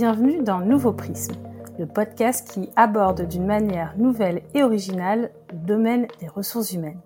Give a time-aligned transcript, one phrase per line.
[0.00, 1.34] Bienvenue dans Nouveau Prisme,
[1.78, 7.02] le podcast qui aborde d'une manière nouvelle et originale le domaine des ressources humaines.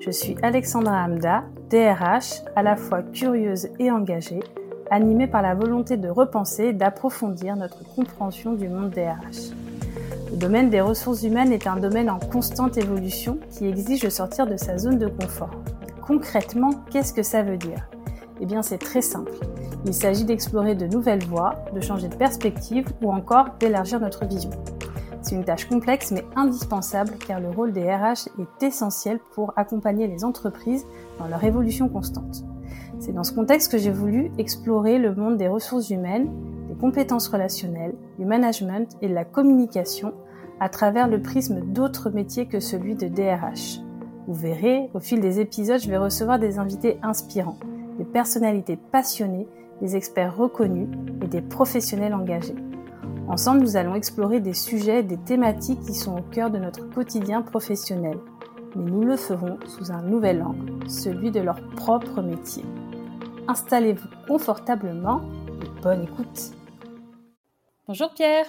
[0.00, 4.40] Je suis Alexandra Hamda, DRH, à la fois curieuse et engagée,
[4.90, 9.50] animée par la volonté de repenser et d'approfondir notre compréhension du monde DRH.
[10.30, 14.46] Le domaine des ressources humaines est un domaine en constante évolution qui exige de sortir
[14.46, 15.50] de sa zone de confort.
[16.00, 17.91] Concrètement, qu'est-ce que ça veut dire?
[18.42, 19.32] Eh bien, c'est très simple.
[19.86, 24.50] Il s'agit d'explorer de nouvelles voies, de changer de perspective ou encore d'élargir notre vision.
[25.22, 30.08] C'est une tâche complexe mais indispensable car le rôle des RH est essentiel pour accompagner
[30.08, 30.84] les entreprises
[31.20, 32.42] dans leur évolution constante.
[32.98, 36.28] C'est dans ce contexte que j'ai voulu explorer le monde des ressources humaines,
[36.68, 40.14] des compétences relationnelles, du management et de la communication
[40.58, 43.78] à travers le prisme d'autres métiers que celui de DRH.
[44.26, 47.58] Vous verrez, au fil des épisodes, je vais recevoir des invités inspirants,
[48.02, 49.46] des personnalités passionnées,
[49.80, 50.88] des experts reconnus
[51.22, 52.56] et des professionnels engagés.
[53.28, 57.42] Ensemble, nous allons explorer des sujets, des thématiques qui sont au cœur de notre quotidien
[57.42, 58.18] professionnel.
[58.74, 62.64] Mais nous le ferons sous un nouvel angle, celui de leur propre métier.
[63.46, 65.20] Installez-vous confortablement
[65.62, 66.50] et bonne écoute.
[67.86, 68.46] Bonjour Pierre.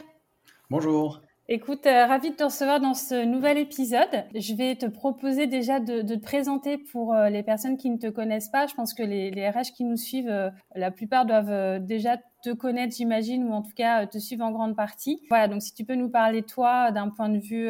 [0.71, 1.22] Bonjour.
[1.49, 4.23] Écoute, euh, ravi de te recevoir dans ce nouvel épisode.
[4.33, 7.97] Je vais te proposer déjà de, de te présenter pour euh, les personnes qui ne
[7.97, 8.65] te connaissent pas.
[8.65, 12.17] Je pense que les, les RH qui nous suivent, euh, la plupart doivent euh, déjà
[12.43, 15.21] te connaître, j'imagine, ou en tout cas te suivre en grande partie.
[15.29, 17.69] Voilà, donc si tu peux nous parler toi d'un point de vue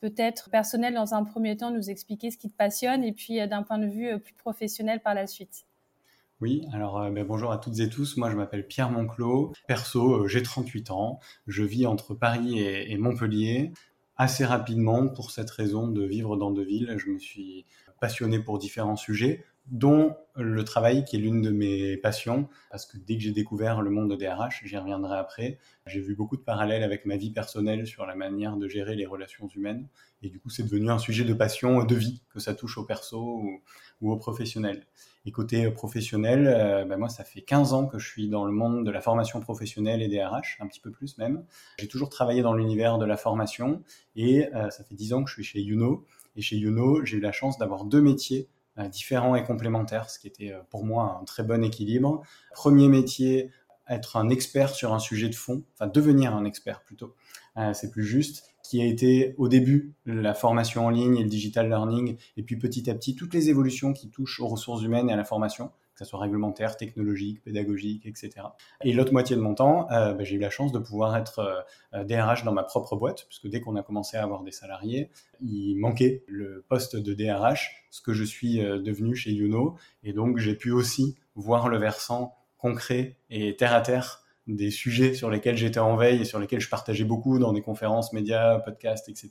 [0.00, 3.64] peut-être personnel dans un premier temps, nous expliquer ce qui te passionne, et puis d'un
[3.64, 5.64] point de vue plus professionnel par la suite.
[6.40, 8.16] Oui, alors euh, ben, bonjour à toutes et tous.
[8.16, 9.52] Moi, je m'appelle Pierre Monclos.
[9.68, 11.20] Perso, euh, j'ai 38 ans.
[11.46, 13.72] Je vis entre Paris et, Montpellier.
[14.16, 17.66] Assez rapidement, pour cette raison de vivre dans deux villes, je me suis
[18.00, 22.98] passionné pour différents sujets, dont le travail qui est l'une de mes passions, parce que
[22.98, 26.42] dès que j'ai découvert le monde de DRH, j'y reviendrai après, j'ai vu beaucoup de
[26.42, 29.88] parallèles avec ma vie personnelle sur la manière de gérer les relations humaines,
[30.22, 32.84] et du coup c'est devenu un sujet de passion, de vie, que ça touche au
[32.84, 33.62] perso ou,
[34.00, 34.84] ou au professionnel.
[35.26, 38.52] Et côté professionnel, euh, ben moi, ça fait 15 ans que je suis dans le
[38.52, 41.44] monde de la formation professionnelle et des RH, un petit peu plus même.
[41.78, 43.82] J'ai toujours travaillé dans l'univers de la formation
[44.16, 46.04] et euh, ça fait 10 ans que je suis chez Youno.
[46.36, 48.48] Et chez Youno, j'ai eu la chance d'avoir deux métiers
[48.78, 52.22] euh, différents et complémentaires, ce qui était euh, pour moi un très bon équilibre.
[52.52, 53.52] Premier métier,
[53.88, 57.14] être un expert sur un sujet de fond, enfin devenir un expert plutôt,
[57.56, 61.28] euh, c'est plus juste qui a été au début la formation en ligne et le
[61.28, 65.08] digital learning, et puis petit à petit toutes les évolutions qui touchent aux ressources humaines
[65.08, 68.32] et à la formation, que ce soit réglementaire, technologique, pédagogique, etc.
[68.82, 71.64] Et l'autre moitié de mon temps, euh, bah, j'ai eu la chance de pouvoir être
[71.92, 75.08] euh, DRH dans ma propre boîte, puisque dès qu'on a commencé à avoir des salariés,
[75.40, 80.12] il manquait le poste de DRH, ce que je suis euh, devenu chez Youno, et
[80.12, 85.30] donc j'ai pu aussi voir le versant concret et terre à terre des sujets sur
[85.30, 89.08] lesquels j'étais en veille et sur lesquels je partageais beaucoup dans des conférences, médias, podcasts,
[89.08, 89.30] etc.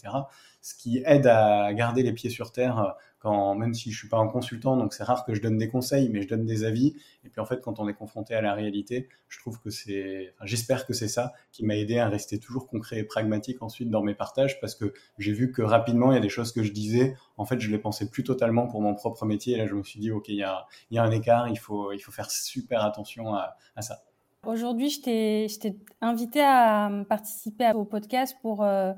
[0.62, 4.18] Ce qui aide à garder les pieds sur terre quand, même si je suis pas
[4.18, 6.96] un consultant, donc c'est rare que je donne des conseils, mais je donne des avis.
[7.24, 10.34] Et puis en fait, quand on est confronté à la réalité, je trouve que c'est,
[10.44, 14.01] j'espère que c'est ça qui m'a aidé à rester toujours concret et pragmatique ensuite dans
[14.01, 16.72] mes partages parce que j'ai vu que rapidement, il y a des choses que je
[16.74, 19.53] disais, en fait, je les pensais plus totalement pour mon propre métier.
[19.53, 20.66] Et là, je me suis dit, OK, il y a,
[21.03, 24.03] un écart, il faut, il faut faire super attention à ça.
[24.46, 28.92] Aujourd'hui, je t'ai invité à participer au podcast pour euh,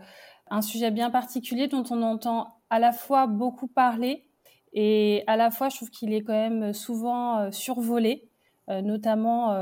[0.50, 4.28] un sujet bien particulier dont on entend à la fois beaucoup parler
[4.74, 8.28] et à la fois, je trouve qu'il est quand même souvent euh, survolé,
[8.72, 9.56] euh, notamment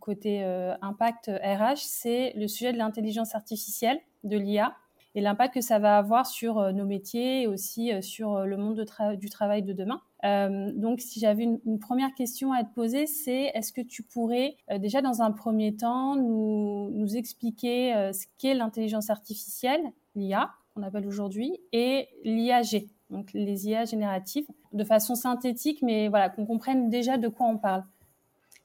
[0.00, 0.42] côté
[0.80, 4.74] impact RH, c'est le sujet de l'intelligence artificielle, de l'IA,
[5.14, 8.82] et l'impact que ça va avoir sur nos métiers et aussi sur le monde
[9.18, 10.00] du travail de demain.
[10.24, 14.56] Euh, donc, si j'avais une, première question à te poser, c'est est-ce que tu pourrais
[14.70, 19.82] euh, déjà dans un premier temps nous, nous expliquer euh, ce qu'est l'intelligence artificielle,
[20.16, 26.28] l'IA, qu'on appelle aujourd'hui, et l'IAG, donc les IA génératives, de façon synthétique, mais voilà,
[26.28, 27.84] qu'on comprenne déjà de quoi on parle.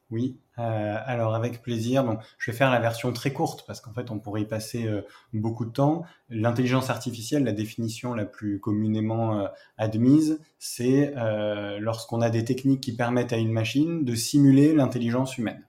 [0.09, 2.19] Oui, euh, alors avec plaisir.
[2.38, 5.01] Je vais faire la version très courte parce qu'en fait, on pourrait y passer euh,
[5.33, 6.04] beaucoup de temps.
[6.30, 11.13] L'intelligence artificielle, la définition la plus communément euh, admise, c'est
[11.80, 15.68] lorsqu'on a des techniques qui permettent à une machine de simuler l'intelligence humaine.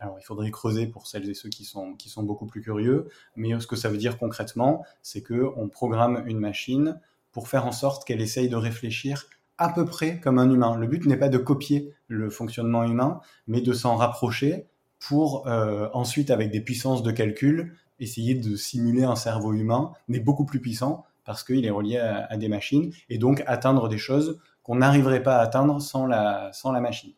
[0.00, 3.08] Alors, il faudrait creuser pour celles et ceux qui sont, qui sont beaucoup plus curieux,
[3.36, 7.00] mais ce que ça veut dire concrètement, c'est que on programme une machine
[7.32, 9.26] pour faire en sorte qu'elle essaye de réfléchir
[9.58, 10.76] à peu près comme un humain.
[10.76, 14.66] Le but n'est pas de copier le fonctionnement humain, mais de s'en rapprocher
[14.98, 20.18] pour euh, ensuite, avec des puissances de calcul, essayer de simuler un cerveau humain, mais
[20.18, 24.40] beaucoup plus puissant, parce qu'il est relié à, des machines, et donc atteindre des choses
[24.62, 27.12] qu'on n'arriverait pas à atteindre sans la machine.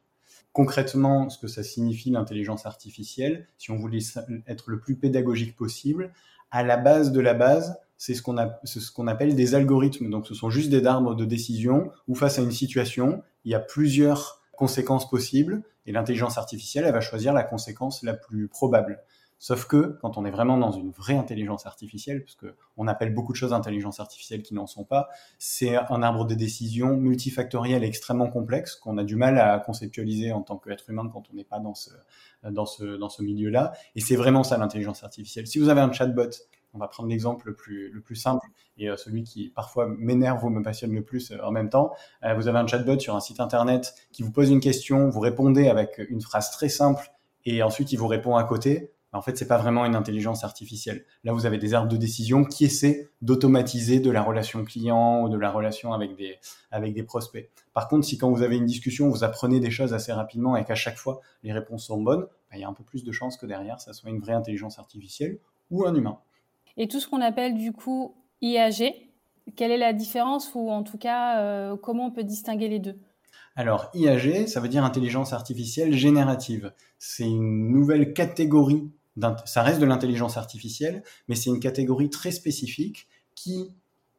[0.52, 4.00] concrètement ce que ça signifie l'intelligence artificielle, si on voulait
[4.46, 6.12] être le plus pédagogique possible,
[6.50, 8.36] à la base de la base, c'est ce qu'on
[8.94, 10.10] qu'on appelle des algorithmes.
[10.10, 13.54] Donc ce sont juste des arbres de décision où face à une situation, il y
[13.54, 19.00] a plusieurs conséquences possibles et l'intelligence artificielle, elle va choisir la conséquence la plus probable.
[19.38, 23.12] Sauf que quand on est vraiment dans une vraie intelligence artificielle, parce que on appelle
[23.12, 25.08] beaucoup de choses intelligence artificielle qui n'en sont pas,
[25.38, 30.40] c'est un arbre de décision multifactoriel extrêmement complexe qu'on a du mal à conceptualiser en
[30.40, 31.90] tant qu'être humain quand on n'est pas dans ce,
[32.50, 33.74] dans ce, dans ce milieu-là.
[33.94, 35.46] Et c'est vraiment ça l'intelligence artificielle.
[35.46, 36.30] Si vous avez un chatbot,
[36.76, 38.46] on va prendre l'exemple le plus, le plus simple
[38.78, 41.92] et euh, celui qui parfois m'énerve ou me passionne le plus euh, en même temps.
[42.24, 45.20] Euh, vous avez un chatbot sur un site internet qui vous pose une question, vous
[45.20, 47.10] répondez avec une phrase très simple
[47.44, 51.04] et ensuite il vous répond à côté en fait, c'est pas vraiment une intelligence artificielle.
[51.24, 55.28] Là, vous avez des arbres de décision qui essaient d'automatiser de la relation client ou
[55.28, 56.36] de la relation avec des,
[56.70, 57.50] avec des prospects.
[57.72, 60.64] Par contre, si quand vous avez une discussion, vous apprenez des choses assez rapidement et
[60.64, 63.12] qu'à chaque fois, les réponses sont bonnes, bah, il y a un peu plus de
[63.12, 65.38] chances que derrière, ça soit une vraie intelligence artificielle
[65.70, 66.18] ou un humain.
[66.76, 68.94] Et tout ce qu'on appelle du coup IAG,
[69.56, 72.98] quelle est la différence ou en tout cas, euh, comment on peut distinguer les deux?
[73.54, 76.72] Alors, IAG, ça veut dire intelligence artificielle générative.
[76.98, 78.90] C'est une nouvelle catégorie
[79.44, 83.74] ça reste de l'intelligence artificielle, mais c'est une catégorie très spécifique qui,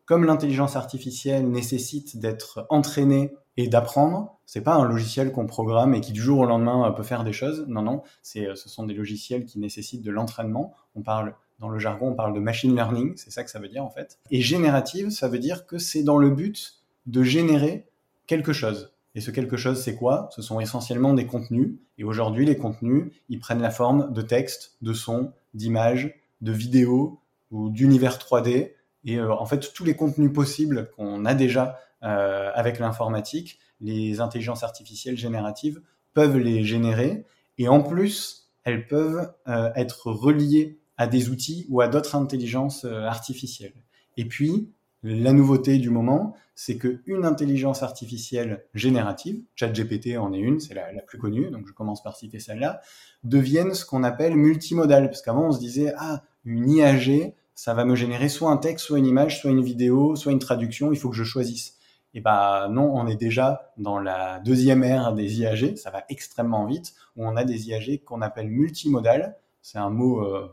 [0.05, 6.01] comme l'intelligence artificielle nécessite d'être entraînée et d'apprendre, c'est pas un logiciel qu'on programme et
[6.01, 7.65] qui du jour au lendemain peut faire des choses.
[7.67, 10.73] Non, non, c'est, ce sont des logiciels qui nécessitent de l'entraînement.
[10.95, 13.67] On parle dans le jargon, on parle de machine learning, c'est ça que ça veut
[13.67, 14.19] dire en fait.
[14.31, 16.75] Et générative, ça veut dire que c'est dans le but
[17.05, 17.87] de générer
[18.27, 18.91] quelque chose.
[19.15, 20.29] Et ce quelque chose, c'est quoi?
[20.35, 21.79] Ce sont essentiellement des contenus.
[21.97, 27.19] Et aujourd'hui, les contenus, ils prennent la forme de textes, de sons, d'images, de vidéos
[27.49, 28.73] ou d'univers 3D.
[29.05, 34.19] Et euh, en fait, tous les contenus possibles qu'on a déjà euh, avec l'informatique, les
[34.19, 35.81] intelligences artificielles génératives
[36.13, 37.25] peuvent les générer.
[37.57, 42.85] Et en plus, elles peuvent euh, être reliées à des outils ou à d'autres intelligences
[42.85, 43.83] artificielles.
[44.17, 44.71] Et puis,
[45.03, 50.87] la nouveauté du moment, c'est qu'une intelligence artificielle générative, ChatGPT en est une, c'est la,
[51.05, 52.81] plus connue, donc je commence par citer celle-là,
[53.23, 55.09] devienne ce qu'on appelle multimodal.
[55.09, 58.87] Parce qu'avant, on se disait, ah, une IAG, ça va me générer soit un texte,
[58.87, 61.77] soit une image, soit une vidéo, soit une traduction, il faut que je choisisse.
[62.15, 66.65] Et bah non, on est déjà dans la deuxième ère des IAG, ça va extrêmement
[66.65, 69.37] vite, où on a des IAG qu'on appelle multimodal.
[69.61, 70.47] C'est un mot euh,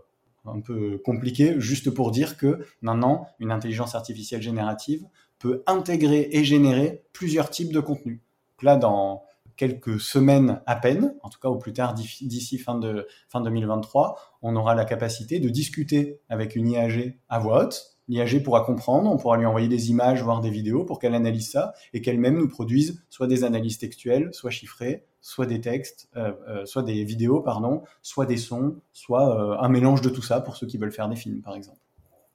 [0.44, 5.06] un peu compliqué, juste pour dire que maintenant, une intelligence artificielle générative
[5.38, 8.20] peut intégrer et générer plusieurs types de contenus.
[8.62, 9.24] là, dans
[9.56, 14.38] quelques semaines à peine, en tout cas au plus tard d'ici fin, de, fin 2023,
[14.42, 17.93] on aura la capacité de discuter avec une IAG à voix haute.
[18.08, 21.50] L'IAG pourra comprendre, on pourra lui envoyer des images, voire des vidéos pour qu'elle analyse
[21.50, 26.32] ça et qu'elle-même nous produise soit des analyses textuelles, soit chiffrées, soit des textes, euh,
[26.48, 30.42] euh, soit des vidéos, pardon, soit des sons, soit euh, un mélange de tout ça
[30.42, 31.78] pour ceux qui veulent faire des films, par exemple.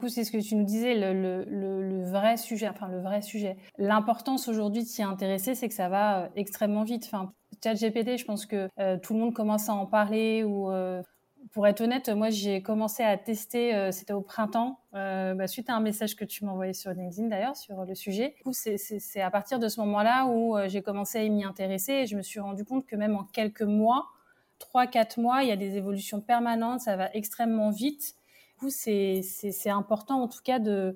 [0.08, 3.58] C'est ce que tu nous disais, le, vrai sujet, enfin le vrai sujet.
[3.78, 7.04] L'importance aujourd'hui de s'y intéresser, c'est que ça va extrêmement vite.
[7.06, 8.70] Enfin, ChatGPT, je pense que
[9.00, 10.72] tout le monde commence à en parler ou
[11.52, 15.70] pour être honnête, moi j'ai commencé à tester, euh, c'était au printemps, euh, bah, suite
[15.70, 18.36] à un message que tu m'as envoyé sur LinkedIn d'ailleurs sur le sujet.
[18.38, 21.94] Du coup, c'est à partir de ce moment-là où euh, j'ai commencé à m'y intéresser
[21.94, 24.08] et je me suis rendu compte que même en quelques mois,
[24.60, 28.16] 3-4 mois, il y a des évolutions permanentes, ça va extrêmement vite.
[28.60, 29.24] Du coup, c'est
[29.70, 30.96] important en tout cas de,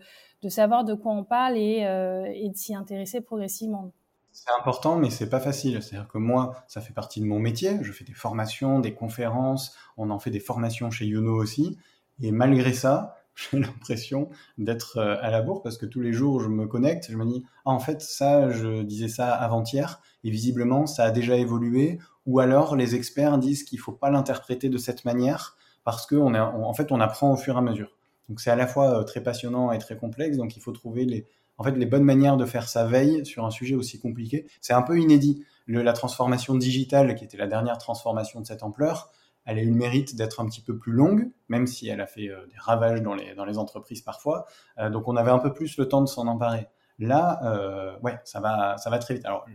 [0.50, 3.94] savoir de quoi on parle et de s'y intéresser progressivement.
[4.34, 5.82] C'est important, mais c'est pas facile.
[5.84, 7.78] C'est-à-dire que moi, ça fait partie de mon métier.
[7.84, 9.76] Je fais des formations, des conférences.
[9.96, 11.78] On en fait des formations chez Yono aussi.
[12.20, 16.40] Et malgré ça, j'ai l'impression d'être euh, à la bourre parce que tous les jours,
[16.40, 17.12] je me connecte.
[17.12, 20.02] Je me dis, ah, en fait, ça, je disais ça avant-hier.
[20.24, 22.00] Et visiblement, ça a déjà évolué.
[22.26, 26.74] Ou alors, les experts disent qu'il faut pas l'interpréter de cette manière parce qu'en en
[26.74, 27.96] fait, on apprend au fur et à mesure.
[28.30, 30.38] Donc, c'est à la fois euh, très passionnant et très complexe.
[30.38, 31.28] Donc, il faut trouver les,
[31.64, 34.48] en fait, les bonnes manières de faire sa veille sur un sujet aussi compliqué.
[34.60, 35.46] C'est un peu inédit.
[35.68, 39.10] la transformation digitale, qui était la dernière transformation de cette ampleur,
[39.46, 42.06] elle a eu le mérite d'être un petit peu plus longue, même si elle a
[42.06, 44.46] fait euh, des ravages dans les, entreprises parfois.
[44.78, 46.68] Euh, donc on avait un peu plus le temps de s'en emparer.
[47.00, 49.26] Là, euh, ouais, ça va, ça va très vite.
[49.26, 49.46] Alors,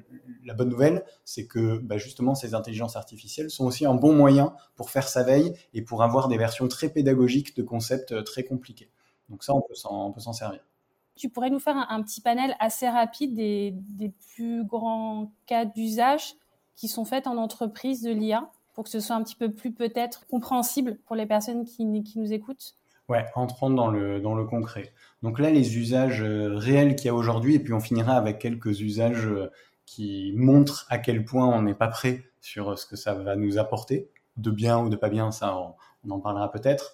[0.47, 4.55] la bonne nouvelle, c'est que bah, justement, ces intelligences artificielles sont aussi un bon moyen
[4.77, 8.91] pour faire sa veille et pour avoir des versions très pédagogiques de concepts très compliqués.
[9.29, 9.75] Donc ça, on peut
[10.21, 10.61] s'en servir
[11.19, 13.75] tu pourrais nous faire un, petit panel assez rapide des,
[14.35, 16.35] plus grands cas d'usage
[16.77, 19.73] qui sont faits en entreprise de l'IA pour que ce soit un petit peu plus
[19.73, 22.77] peut-être compréhensible pour les personnes qui, nous écoutent
[23.09, 24.93] Ouais, entrons dans le, dans le concret.
[25.23, 28.39] Donc là, les usages euh, réels qu'il y a aujourd'hui, et puis on finira avec
[28.39, 29.51] quelques usages euh,
[29.87, 33.59] qui montrent à quel point on n'est pas prêt sur ce que ça va nous
[33.59, 36.93] apporter, de bien ou de pas bien, ça on, en parlera peut-être.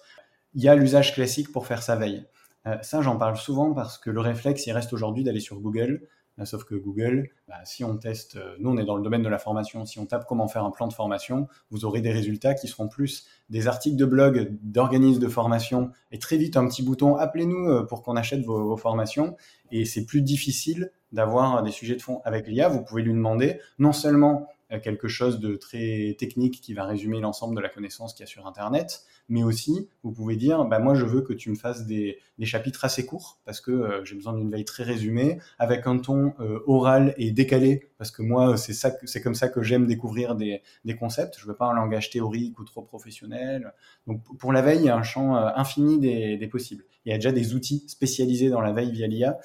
[0.53, 2.25] Il y a l'usage classique pour faire sa veille.
[2.67, 6.07] Euh, ça, j'en parle souvent parce que le réflexe, il reste aujourd'hui d'aller sur Google.
[6.37, 9.23] Euh, sauf que Google, bah, si on teste, euh, nous on est dans le domaine
[9.23, 12.11] de la formation, si on tape comment faire un plan de formation, vous aurez des
[12.11, 16.67] résultats qui seront plus des articles de blog d'organismes de formation et très vite un
[16.67, 19.37] petit bouton appelez-nous pour qu'on achète vos, vos, formations
[19.71, 22.21] et c'est plus difficile d'avoir des sujets de fond.
[22.25, 24.49] Avec l'IA, vous pouvez lui demander non seulement
[24.83, 28.27] quelque chose de très technique qui va résumer l'ensemble de la connaissance qu'il y a
[28.27, 31.85] sur Internet, mais aussi vous pouvez dire, bah, moi je veux que tu me fasses
[31.85, 35.97] des, chapitres assez courts, parce que euh, j'ai besoin d'une veille très résumée, avec un
[35.97, 39.85] ton euh, oral et décalé, parce que moi c'est ça, c'est comme ça que j'aime
[39.87, 40.61] découvrir des,
[40.99, 41.37] concepts.
[41.39, 43.73] Je veux pas un langage théorique ou trop professionnel.
[44.07, 46.85] Donc pour la veille, il y a un champ euh, infini des, des possibles.
[47.05, 49.37] Il y a déjà des outils spécialisés dans la veille via l'IA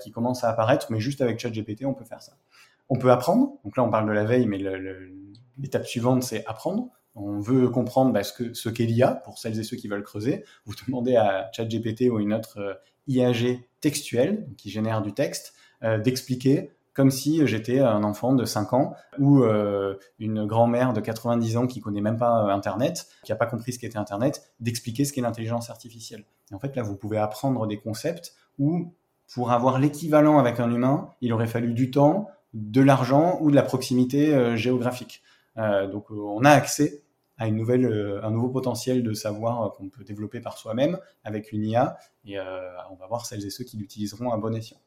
[0.00, 2.36] qui commencent à apparaître, mais juste avec ChatGPT, on peut faire ça.
[2.88, 3.52] On peut apprendre.
[3.64, 4.58] Donc là, on parle de la veille, mais
[5.58, 6.90] l'étape suivante, c'est apprendre.
[7.14, 10.44] On veut comprendre bah, ce qu'est l'IA pour celles et ceux qui veulent creuser.
[10.64, 12.74] Vous demandez à ChatGPT ou une autre euh,
[13.08, 18.72] IAG textuelle qui génère du texte euh, d'expliquer comme si j'étais un enfant de 5
[18.72, 23.36] ans ou euh, une grand-mère de 90 ans qui connaît même pas Internet, qui n'a
[23.36, 26.24] pas compris ce qu'était Internet, d'expliquer ce qu'est l'intelligence artificielle.
[26.50, 28.92] Et en fait, là, vous pouvez apprendre des concepts où,
[29.32, 33.56] pour avoir l'équivalent avec un humain, il aurait fallu du temps, de l'argent ou de
[33.56, 35.22] la proximité euh, géographique.
[35.56, 37.02] Euh, donc euh, on a accès
[37.36, 37.86] à une nouvelle,
[38.24, 42.96] un nouveau potentiel de savoir qu'on peut développer par soi-même avec une IA et on
[42.96, 44.78] va voir celles et ceux qui l'utiliseront à bon escient.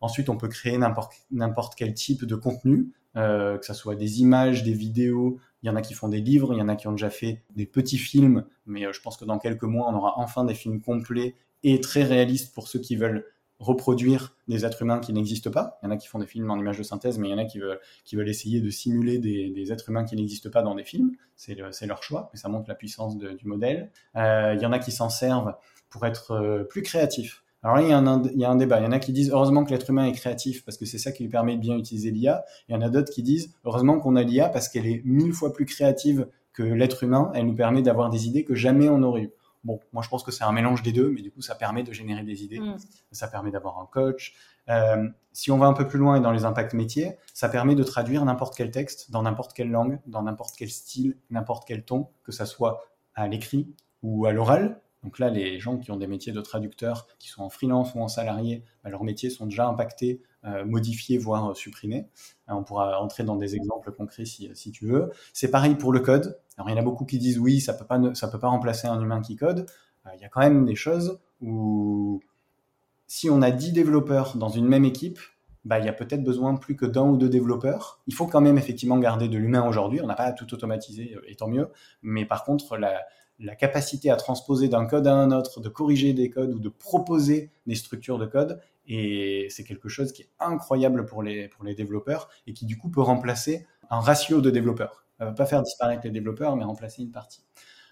[0.00, 4.72] Ensuite, on peut créer n'importe quel type de contenu, que ce soit des images, des
[4.72, 5.40] vidéos.
[5.64, 7.10] Il y en a qui font des livres, il y en a qui ont déjà
[7.10, 10.54] fait des petits films, mais je pense que dans quelques mois, on aura enfin des
[10.54, 13.26] films complets et très réalistes pour ceux qui veulent
[13.58, 15.78] reproduire des êtres humains qui n'existent pas.
[15.82, 17.34] Il y en a qui font des films en images de synthèse, mais il y
[17.34, 20.84] en a qui veulent, essayer de simuler des, êtres humains qui n'existent pas dans des
[20.84, 21.12] films.
[21.36, 23.90] C'est leur choix, mais ça montre la puissance du modèle.
[24.16, 25.54] Euh, il y en a qui s'en servent
[25.88, 27.42] pour être euh, plus créatifs.
[27.62, 28.78] Alors là, il y, a un, il y a un débat.
[28.78, 30.98] Il y en a qui disent heureusement que l'être humain est créatif parce que c'est
[30.98, 32.44] ça qui lui permet de bien utiliser l'IA.
[32.68, 35.32] Il y en a d'autres qui disent heureusement qu'on a l'IA parce qu'elle est mille
[35.32, 37.32] fois plus créative que l'être humain.
[37.34, 39.32] Elle nous permet d'avoir des idées que jamais on n'aurait eues.
[39.64, 41.82] Bon, moi je pense que c'est un mélange des deux, mais du coup ça permet
[41.82, 42.76] de générer des idées, mm.
[43.10, 44.34] ça permet d'avoir un coach.
[44.68, 47.74] Euh, si on va un peu plus loin et dans les impacts métiers, ça permet
[47.74, 51.84] de traduire n'importe quel texte dans n'importe quelle langue, dans n'importe quel style, n'importe quel
[51.84, 52.82] ton, que ça soit
[53.14, 54.80] à l'écrit ou à l'oral.
[55.02, 58.00] Donc là, les gens qui ont des métiers de traducteurs, qui sont en freelance ou
[58.00, 62.08] en salarié, bah, leurs métiers sont déjà impactés, euh, modifiés, voire supprimés.
[62.48, 65.12] Euh, on pourra entrer dans des exemples concrets si, si tu veux.
[65.32, 66.40] C'est pareil pour le code.
[66.56, 68.48] Alors il y en a beaucoup qui disent oui, ça peut pas, ça peut pas
[68.48, 69.66] remplacer un humain qui code.
[70.06, 72.20] Euh, il y a quand même des choses où
[73.06, 75.18] si on a 10 développeurs dans une même équipe,
[75.64, 78.00] bah, il y a peut-être besoin plus que d'un ou deux développeurs.
[78.06, 80.00] Il faut quand même effectivement garder de l'humain aujourd'hui.
[80.00, 81.68] On n'a pas tout automatiser, et tant mieux.
[82.02, 83.02] Mais par contre, la,
[83.38, 86.68] la capacité à transposer d'un code à un autre, de corriger des codes ou de
[86.68, 91.64] proposer des structures de code, et c'est quelque chose qui est incroyable pour les, pour
[91.64, 95.05] les développeurs et qui du coup peut remplacer un ratio de développeurs.
[95.24, 97.44] Va pas faire disparaître les développeurs, mais remplacer une partie.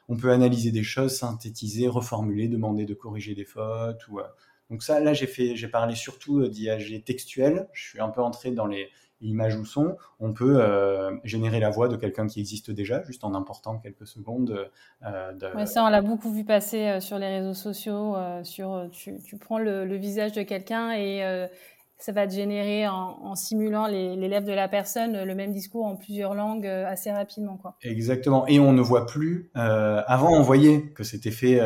[0.08, 4.06] On peut analyser des choses, synthétiser, reformuler, demander de corriger des fautes.
[4.08, 4.24] Ou, euh,
[4.70, 7.68] Donc ça, là, j'ai fait, j'ai parlé surtout d'IAG textuel.
[7.72, 8.90] Je suis un peu entré dans les,
[9.24, 13.24] image ou son, on peut euh, générer la voix de quelqu'un qui existe déjà, juste
[13.24, 14.70] en important quelques secondes.
[15.04, 15.64] Euh, de...
[15.64, 18.16] ça, on l'a beaucoup vu passer euh, sur les réseaux sociaux.
[18.42, 21.48] sur, tu, prends le, visage de quelqu'un et
[21.98, 25.96] ça va te générer en, simulant les, lèvres de la personne le même discours en
[25.96, 27.56] plusieurs langues assez rapidement.
[27.56, 27.76] Quoi.
[27.82, 28.46] Exactement.
[28.46, 29.50] Et on ne voit plus.
[29.54, 31.60] avant, on voyait que c'était fait.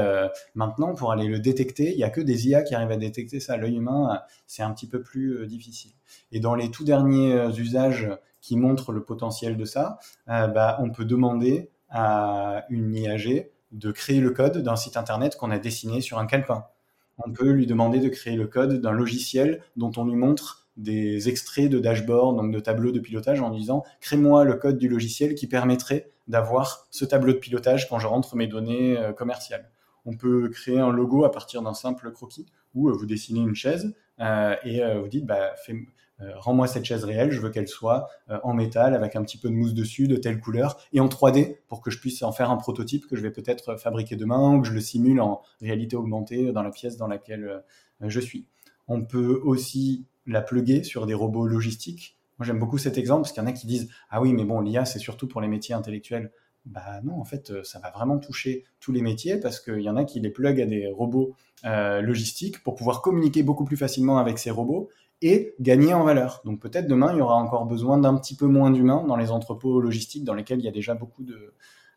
[0.55, 3.41] maintenant, pour aller le détecter, il n'y a que des IA qui arrivent à détecter
[3.41, 3.57] ça.
[3.57, 5.93] L'œil humain, c'est un petit peu plus difficile.
[6.33, 8.09] Et dans les tout derniers euh, usages
[8.41, 13.93] qui montrent le potentiel de ça, euh, bah, on peut demander à une IAG de
[13.93, 16.67] créer le code d'un site internet qu'on a dessiné sur un calepin.
[17.25, 21.29] On peut lui demander de créer le code d'un logiciel dont on lui montre des
[21.29, 25.35] extraits de dashboard, donc de tableaux de pilotage, en disant crée-moi le code du logiciel
[25.35, 29.71] qui permettrait d'avoir ce tableau de pilotage quand je rentre mes données euh, commerciales.
[30.05, 33.95] On peut créer un logo à partir d'un simple croquis où vous dessinez une chaise
[34.65, 35.77] et vous dites bah, fais, euh,
[36.37, 39.49] rends-moi cette chaise réelle, je veux qu'elle soit euh, en métal avec un petit peu
[39.49, 42.51] de mousse dessus, de telle couleur, et en 3D pour que je puisse en faire
[42.51, 45.97] un prototype que je vais peut-être fabriquer demain ou que je le simule en réalité
[45.97, 48.47] augmentée dans la pièce dans laquelle euh, je suis.
[48.89, 52.19] On peut aussi la pluguer sur des robots logistiques.
[52.39, 54.45] Moi, j'aime beaucoup cet exemple parce qu'il y en a qui disent Ah oui, mais
[54.45, 56.33] bon, l'IA, c'est surtout pour les métiers intellectuels.
[56.67, 59.97] Bah non, en fait, ça va vraiment toucher tous les métiers parce qu'il y en
[59.97, 61.35] a qui les pluguent à des robots
[61.65, 64.91] logistiques pour pouvoir communiquer beaucoup plus facilement avec ces robots
[65.23, 66.41] et gagner en valeur.
[66.45, 69.31] Donc peut-être demain, il y aura encore besoin d'un petit peu moins d'humains dans les
[69.31, 71.55] entrepôts logistiques dans lesquels il y a déjà beaucoup de,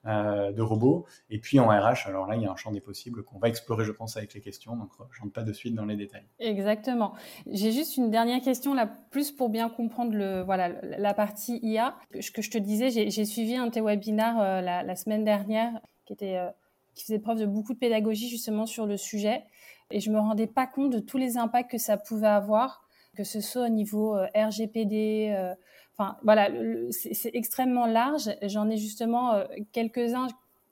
[0.08, 1.06] euh, robots.
[1.30, 3.50] Et puis en RH, alors là, il y a un champ des possibles qu'on va
[3.50, 4.76] explorer, je pense, avec les questions.
[4.76, 6.26] Donc je rentre pas de suite dans les détails.
[6.40, 7.14] Exactement.
[7.46, 11.96] J'ai juste une dernière question là, plus pour bien comprendre le, voilà, la partie IA.
[12.20, 15.80] Ce que je te disais, j'ai suivi un de tes webinaires euh, la, semaine dernière
[16.06, 16.50] qui était euh,
[16.96, 19.44] qui faisait preuve de beaucoup de pédagogie justement sur le sujet.
[19.92, 23.24] Et je me rendais pas compte de tous les impacts que ça pouvait avoir que
[23.24, 25.34] ce soit au niveau euh, RGPD.
[25.36, 25.54] Euh,
[25.98, 26.50] enfin, voilà,
[26.92, 28.30] c'est extrêmement large.
[28.44, 30.28] J'en ai justement euh, quelques-uns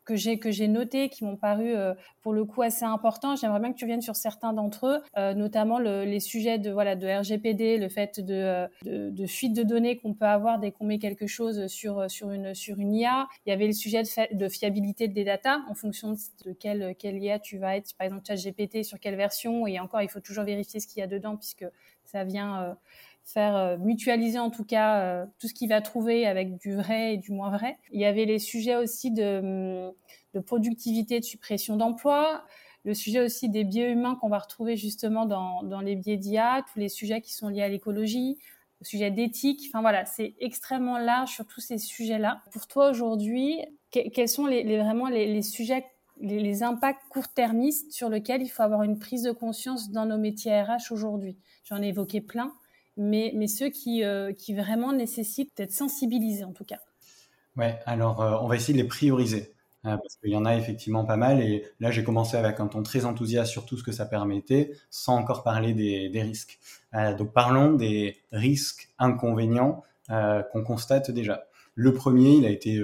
[0.06, 1.76] que j'ai que j'ai notés qui m'ont paru
[2.24, 3.36] pour le coup assez importants.
[3.36, 7.08] J'aimerais bien que tu viennes sur certains d'entre eux, notamment les sujets de voilà de
[7.08, 11.28] RGPD, le fait de, de, fuite de données qu'on peut avoir dès qu'on met quelque
[11.28, 13.28] chose sur sur une sur une IA.
[13.46, 17.20] Il y avait le sujet de, de fiabilité des data en fonction de quelle quelle
[17.20, 20.44] IA tu vas être, par exemple ChatGPT sur quelle version et encore il faut toujours
[20.44, 21.68] vérifier ce qu'il y a dedans puisque
[22.12, 22.74] ça vient euh,
[23.24, 27.14] faire euh, mutualiser en tout cas euh, tout ce qu'il va trouver avec du vrai
[27.14, 27.78] et du moins vrai.
[27.92, 29.94] Il y avait les sujets aussi de, hum,
[30.34, 32.44] de productivité, de suppression d'emplois,
[32.86, 36.80] le sujet aussi des biais humains qu'on va retrouver justement dans, les biais d'IA, tous
[36.80, 38.38] les sujets qui sont liés à l'écologie,
[38.80, 39.64] le sujet d'éthique.
[39.68, 42.42] Enfin voilà, c'est extrêmement large sur tous ces sujets-là.
[42.52, 43.60] Pour toi aujourd'hui,
[43.92, 45.84] quels sont vraiment les sujets
[46.20, 50.62] les, impacts court-termistes sur lesquels il faut avoir une prise de conscience dans nos métiers
[50.62, 52.54] RH aujourd'hui J'en ai évoqué plein,
[52.98, 56.80] mais, mais ceux qui, euh, qui vraiment nécessitent d'être sensibilisés en tout cas.
[57.56, 59.54] Ouais, alors euh, on va essayer de les prioriser.
[59.86, 61.40] Hein, parce qu'il y en a effectivement pas mal.
[61.42, 64.72] Et là, j'ai commencé avec un ton très enthousiaste sur tout ce que ça permettait,
[64.90, 66.60] sans encore parler des, des risques.
[66.96, 69.84] Euh, donc parlons des risques inconvénients
[70.52, 71.46] qu'on constate déjà.
[71.76, 72.82] Le premier, il a été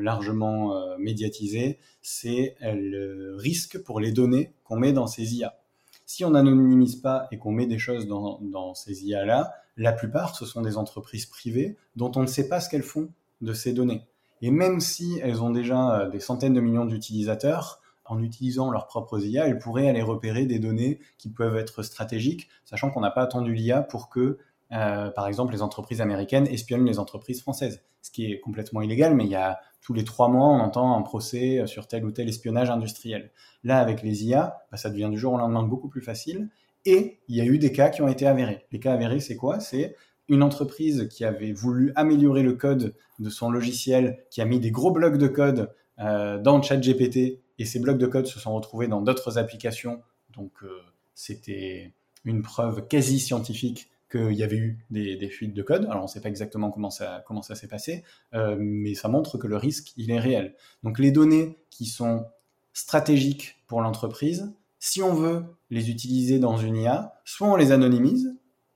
[0.00, 5.58] largement médiatisé, c'est le risque pour les données qu'on met dans ces IA.
[6.06, 10.44] Si on n'anonymise pas et qu'on met des choses dans, ces IA-là, la plupart, ce
[10.44, 13.08] sont des entreprises privées dont on ne sait pas ce qu'elles font
[13.40, 14.02] de ces données.
[14.42, 18.86] Et même si elles ont déjà euh, des centaines de millions d'utilisateurs, en utilisant leurs
[18.86, 23.10] propres IA, elles pourraient aller repérer des données qui peuvent être stratégiques, sachant qu'on n'a
[23.10, 24.38] pas attendu l'IA pour que
[24.72, 29.14] euh, par exemple, les entreprises américaines espionnent les entreprises françaises, ce qui est complètement illégal,
[29.14, 32.10] mais il y a tous les trois mois, on entend un procès sur tel ou
[32.10, 33.30] tel espionnage industriel.
[33.62, 36.48] Là, avec les IA, bah, ça devient du jour au lendemain beaucoup plus facile,
[36.86, 38.64] et il y a eu des cas qui ont été avérés.
[38.72, 39.60] Les cas avérés, c'est quoi?
[39.60, 39.94] C'est
[40.28, 44.70] une entreprise qui avait voulu améliorer le code de son logiciel, qui a mis des
[44.70, 48.88] gros blocs de code euh, dans ChatGPT, et ces blocs de code se sont retrouvés
[48.88, 50.00] dans d'autres applications,
[50.34, 50.80] donc euh,
[51.14, 51.92] c'était
[52.24, 55.86] une preuve quasi scientifique qu'il y avait eu des, fuites de code.
[55.86, 59.46] Alors on ne sait pas exactement comment ça, s'est passé, euh, mais ça montre que
[59.46, 60.54] le risque, il est réel.
[60.82, 62.26] Donc les données qui sont
[62.72, 68.34] stratégiques pour l'entreprise, si on veut les utiliser dans une IA, soit on les anonymise,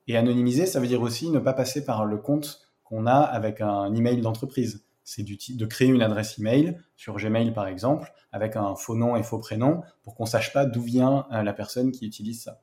[0.09, 3.61] et anonymiser, ça veut dire aussi ne pas passer par le compte qu'on a avec
[3.61, 4.85] un email d'entreprise.
[5.05, 9.23] C'est de créer une adresse email sur Gmail par exemple, avec un faux nom et
[9.23, 12.61] faux prénom, pour qu'on sache pas d'où vient euh, la personne qui utilise ça.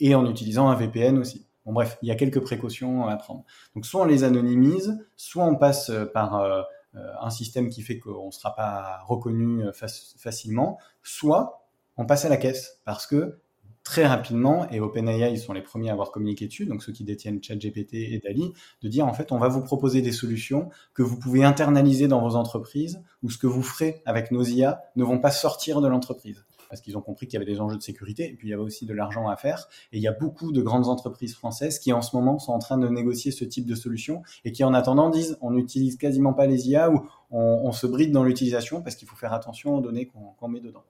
[0.00, 1.45] Et en utilisant un VPN aussi.
[1.66, 3.44] Bon, bref, il y a quelques précautions à prendre.
[3.74, 6.62] Donc, soit on les anonymise, soit on passe euh, par euh,
[6.94, 12.28] euh, un système qui fait qu'on ne sera pas reconnu facilement, soit on passe à
[12.28, 13.40] la caisse parce que
[13.82, 17.42] très rapidement, et OpenAI, sont les premiers à avoir communiqué dessus, donc ceux qui détiennent
[17.42, 18.52] ChatGPT et DALI,
[18.82, 22.20] de dire en fait, on va vous proposer des solutions que vous pouvez internaliser dans
[22.20, 25.88] vos entreprises, ou ce que vous ferez avec nos IA ne vont pas sortir de
[25.88, 28.50] l'entreprise parce qu'ils ont compris qu'il y avait des enjeux de sécurité, et puis il
[28.50, 29.68] y avait aussi de l'argent à faire.
[29.92, 32.58] Et il y a beaucoup de grandes entreprises françaises qui en ce moment sont en
[32.58, 36.32] train de négocier ce type de solution, et qui en attendant disent on n'utilise quasiment
[36.32, 39.80] pas les IA, ou on, se bride dans l'utilisation, parce qu'il faut faire attention aux
[39.80, 40.84] données qu'on met dedans.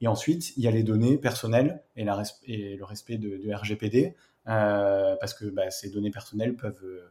[0.00, 4.14] Et ensuite, il y a les données personnelles et, le respect de, RGPD,
[4.48, 7.10] euh, parce que bah, ces données personnelles peuvent euh,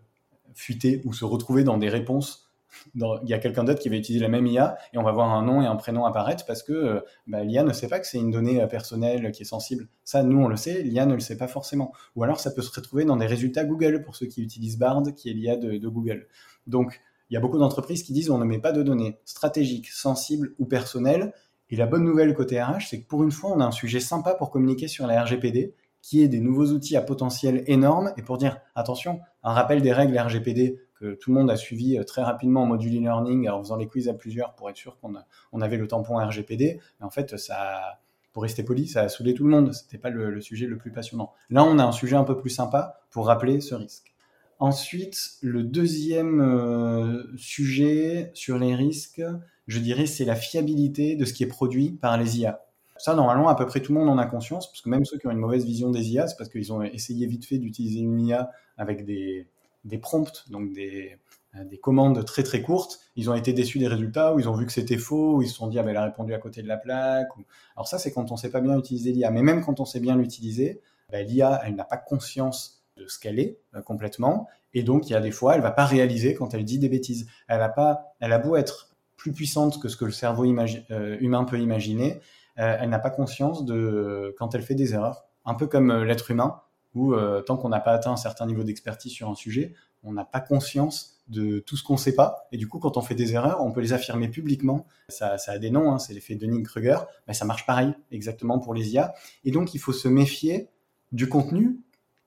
[0.54, 2.49] fuiter ou se retrouver dans des réponses
[2.96, 5.32] il y a quelqu'un d'autre qui va utiliser la même IA et on va voir
[5.32, 8.08] un nom et un prénom apparaître parce que euh, bah, l'IA ne sait pas que
[8.08, 9.88] c'est une donnée euh, personnelle qui est sensible.
[10.04, 11.92] Ça, nous, on le sait, l'IA ne le sait pas forcément.
[12.16, 15.04] Ou alors, ça peut se retrouver dans des résultats Google pour ceux qui utilisent Bard,
[15.16, 16.28] qui est l'IA de, de, Google.
[16.68, 19.90] Donc, il y a beaucoup d'entreprises qui disent on ne met pas de données stratégiques,
[19.90, 21.34] sensibles ou personnelles.
[21.72, 24.00] Et la bonne nouvelle côté RH, c'est que pour une fois, on a un sujet
[24.00, 28.22] sympa pour communiquer sur la RGPD, qui est des nouveaux outils à potentiel énorme, et
[28.22, 32.04] pour dire attention, un rappel des règles RGPD que tout le monde a suivi euh,
[32.04, 35.14] très rapidement en module e-learning en faisant les quiz à plusieurs pour être sûr qu'on
[35.52, 36.80] on avait le tampon RGPD.
[37.00, 38.00] Mais en fait, ça,
[38.34, 39.74] pour rester poli, ça a saoulé tout le monde.
[39.74, 41.34] C'était pas le, sujet le plus passionnant.
[41.50, 44.14] Là, on a un sujet un peu plus sympa pour rappeler ce risque.
[44.60, 49.24] Ensuite, le deuxième euh, sujet sur les risques,
[49.68, 52.66] je dirais, c'est la fiabilité de ce qui est produit par les IA.
[52.98, 55.18] Ça, normalement, à peu près tout le monde en a conscience, parce que même ceux
[55.18, 58.00] qui ont une mauvaise vision des IA, c'est parce qu'ils ont essayé vite fait d'utiliser
[58.00, 59.48] une IA avec des,
[59.86, 61.18] des prompts, donc des,
[61.56, 64.56] euh, des commandes très très courtes, ils ont été déçus des résultats, ou ils ont
[64.56, 66.38] vu que c'était faux, ou ils se sont dit, ah ben elle a répondu à
[66.38, 67.28] côté de la plaque.
[67.76, 69.32] Alors ça, c'est quand on sait pas bien utiliser l'IA.
[69.32, 73.18] Mais même quand on sait bien l'utiliser, ben, l'IA, elle n'a pas conscience de ce
[73.18, 76.36] qu'elle est euh, complètement, et donc il y a des fois, elle va pas réaliser
[76.36, 77.28] quand elle dit des bêtises.
[77.48, 81.18] Elle a pas, elle a beau être plus puissante que ce que le cerveau euh,
[81.20, 82.20] humain peut imaginer,
[82.56, 85.24] elle n'a pas conscience de quand elle fait des erreurs.
[85.46, 86.60] Un peu comme l'être humain,
[86.96, 87.14] où
[87.46, 89.74] tant qu'on n'a pas atteint un certain niveau d'expertise sur un sujet,
[90.04, 92.48] on n'a pas conscience de tout ce qu'on ne sait pas.
[92.52, 94.86] Et du coup, quand on fait des erreurs, on peut les affirmer publiquement.
[95.10, 96.98] Ça, a des noms, hein, c'est l'effet Dunning-Kruger.
[97.28, 99.14] Mais ça marche pareil, exactement pour les IA.
[99.44, 100.70] Et donc, il faut se méfier
[101.12, 101.82] du contenu,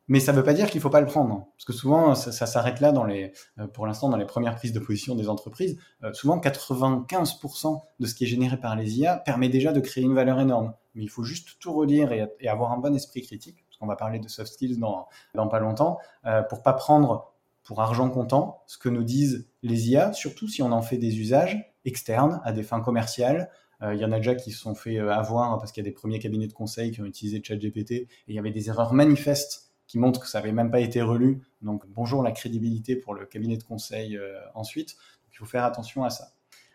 [0.09, 1.49] mais ça ne veut pas dire qu'il ne faut pas le prendre.
[1.57, 5.15] Parce que souvent, ça, s'arrête là, euh, pour l'instant, dans les premières prises de position
[5.15, 5.79] des entreprises.
[6.05, 10.05] Euh, souvent, 95% de ce qui est généré par les IA permet déjà de créer
[10.05, 10.75] une valeur énorme.
[10.95, 13.97] Mais il faut juste tout relire et, avoir un bon esprit critique, parce qu'on va
[13.97, 15.09] parler de soft skills dans,
[15.49, 17.33] pas longtemps, euh, pour pas prendre
[17.65, 21.19] pour argent comptant ce que nous disent les IA, surtout si on en fait des
[21.19, 23.51] usages externes à des fins commerciales.
[23.83, 25.87] Euh, il y en a déjà qui se sont fait euh, avoir parce qu'il y
[25.87, 28.69] a des premiers cabinets de conseil qui ont utilisé ChatGPT et il y avait des
[28.69, 31.43] erreurs manifestes qui montrent que ça n'avait même pas été relu.
[31.61, 34.97] Donc bonjour la crédibilité pour le cabinet de conseil euh, ensuite.
[35.33, 36.33] il faut faire attention à ça.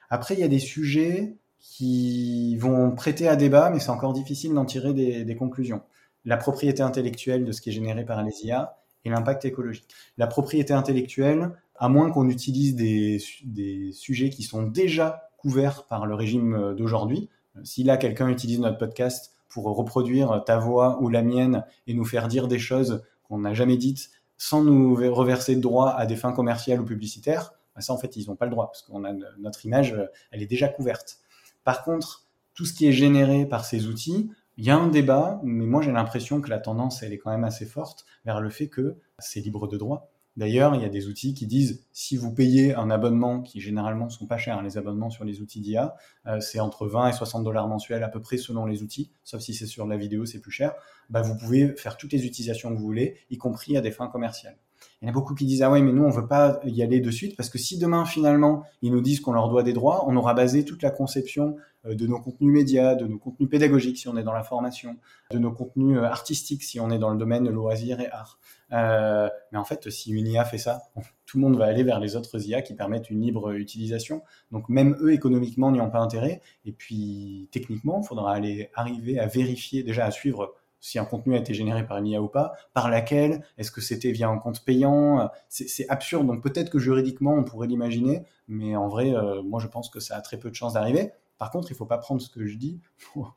[0.10, 4.54] Après, il y a des sujets qui vont prêter à débat, mais c'est encore difficile
[4.54, 5.82] d'en tirer des conclusions.
[6.28, 9.88] La propriété intellectuelle de ce qui est généré par les IA, et l'impact écologique.
[10.18, 16.06] La propriété intellectuelle, à moins qu'on utilise des, des, sujets qui sont déjà couverts par
[16.06, 17.30] le régime d'aujourd'hui,
[17.64, 22.06] si là quelqu'un utilise notre podcast pour reproduire ta voix ou la mienne et nous
[22.06, 26.16] faire dire des choses qu'on n'a jamais dites sans nous reverser de droit à des
[26.16, 29.04] fins commerciales ou publicitaires, bah ça en fait ils n'ont pas le droit parce qu'on
[29.04, 29.96] a notre image,
[30.32, 31.18] elle est déjà couverte.
[31.64, 35.40] Par contre, tout ce qui est généré par ces outils, il y a un débat,
[35.44, 38.50] mais moi j'ai l'impression que la tendance, elle est quand même assez forte vers le
[38.50, 40.12] fait que c'est libre de droit.
[40.36, 44.08] D'ailleurs, il y a des outils qui disent si vous payez un abonnement, qui généralement
[44.10, 45.96] sont pas chers, hein, les abonnements sur les outils d'IA,
[46.28, 49.42] euh, c'est entre 20 et 60 dollars mensuels à peu près selon les outils, sauf
[49.42, 50.76] si c'est sur la vidéo, c'est plus cher.
[51.10, 54.08] Bah, vous pouvez faire toutes les utilisations que vous voulez, y compris à des fins
[54.08, 54.58] commerciales.
[55.02, 56.82] Il y en a beaucoup qui disent ah ouais mais nous on veut pas y
[56.82, 59.74] aller de suite parce que si demain finalement ils nous disent qu'on leur doit des
[59.74, 61.56] droits, on aura basé toute la conception
[61.96, 64.98] de nos contenus médias, de nos contenus pédagogiques si on est dans la formation,
[65.32, 68.40] de nos contenus euh, artistiques si on est dans le domaine loisirs et art.
[68.74, 70.82] Euh, mais en fait, si une IA fait ça,
[71.26, 74.24] tout le monde va aller vers les autres IA qui permettent une libre utilisation.
[74.52, 76.42] Donc même eux économiquement n'y ont pas intérêt.
[76.66, 81.36] Et puis techniquement, il faudra aller arriver à vérifier, déjà à suivre si un contenu
[81.36, 84.38] a été généré par une IA ou pas, par laquelle, est-ce que c'était via un
[84.38, 89.12] compte payant, c'est absurde, donc peut-être que juridiquement on pourrait l'imaginer, mais en vrai,
[89.44, 91.12] moi je pense que ça a très peu de chances d'arriver.
[91.38, 92.82] Par contre, il ne faut pas prendre ce que je dis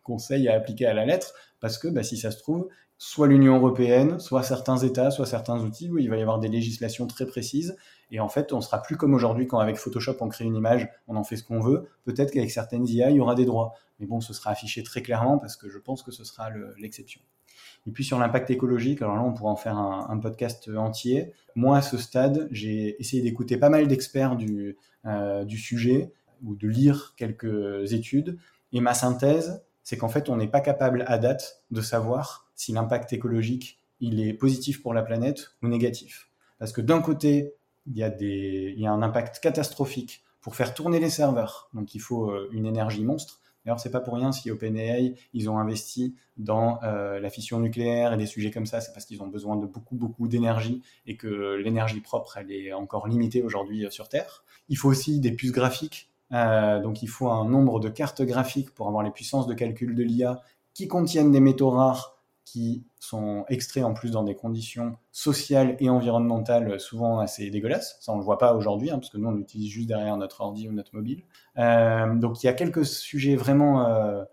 [0.02, 3.56] conseil à appliquer à la lettre, parce que bah, si ça se trouve, soit l'Union
[3.56, 7.26] européenne, soit certains États, soit certains outils où il va y avoir des législations très
[7.26, 7.76] précises.
[8.10, 10.88] Et en fait, on sera plus comme aujourd'hui quand avec Photoshop on crée une image,
[11.08, 11.88] on en fait ce qu'on veut.
[12.04, 13.72] Peut-être qu'avec certaines IA, il y aura des droits.
[13.98, 17.22] Mais bon, ce sera affiché très clairement parce que je pense que ce sera l'exception.
[17.86, 21.32] Et puis sur l'impact écologique, alors là, on pourra en faire un, podcast entier.
[21.54, 26.12] Moi, à ce stade, j'ai essayé d'écouter pas mal d'experts du, euh, du sujet
[26.44, 28.38] ou de lire quelques études.
[28.72, 32.72] Et ma synthèse, c'est qu'en fait, on n'est pas capable à date de savoir si
[32.72, 36.30] l'impact écologique, il est positif pour la planète ou négatif.
[36.58, 37.54] Parce que d'un côté,
[37.86, 41.70] il y, a des, il y a un impact catastrophique pour faire tourner les serveurs.
[41.74, 43.40] Donc il faut euh, une énergie monstre.
[43.64, 48.12] D'ailleurs, c'est pas pour rien si OpenAI ils ont investi dans euh, la fission nucléaire
[48.12, 51.16] et des sujets comme ça, c'est parce qu'ils ont besoin de beaucoup beaucoup d'énergie et
[51.16, 54.44] que l'énergie propre elle est encore limitée aujourd'hui euh, sur Terre.
[54.68, 58.74] Il faut aussi des puces graphiques euh, donc il faut un nombre de cartes graphiques
[58.74, 60.40] pour avoir les puissances de calcul de l'IA
[60.74, 65.88] qui contiennent des métaux rares qui sont extraits en plus dans des conditions sociales et
[65.88, 67.96] environnementales souvent assez dégueulasses.
[68.00, 70.16] Ça, on ne le voit pas aujourd'hui, hein, parce que nous, on l'utilise juste derrière
[70.16, 71.22] notre ordi ou notre mobile.
[71.58, 74.24] Euh, donc, il y a quelques sujets vraiment euh,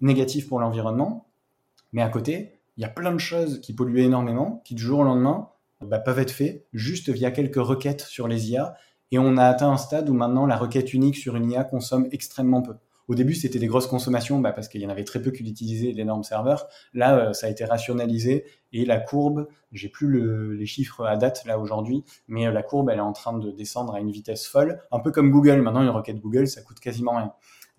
[0.00, 1.28] négatifs pour l'environnement,
[1.92, 5.00] mais à côté, il y a plein de choses qui polluent énormément, qui du jour
[5.00, 8.74] au lendemain bah, peuvent être faits juste via quelques requêtes sur les IA
[9.10, 12.08] et on a atteint un stade où maintenant la requête unique sur une IA consomme
[12.12, 12.74] extrêmement peu.
[13.10, 15.42] Au début, c'était des grosses consommations bah, parce qu'il y en avait très peu qui
[15.42, 16.68] l'utilisaient, l'énorme serveur.
[16.94, 21.44] Là, euh, ça a été rationalisé et la courbe, j'ai plus les chiffres à date
[21.44, 24.46] là aujourd'hui, mais euh, la courbe, elle est en train de descendre à une vitesse
[24.46, 25.60] folle, un peu comme Google.
[25.60, 27.32] Maintenant, une requête Google, ça coûte quasiment rien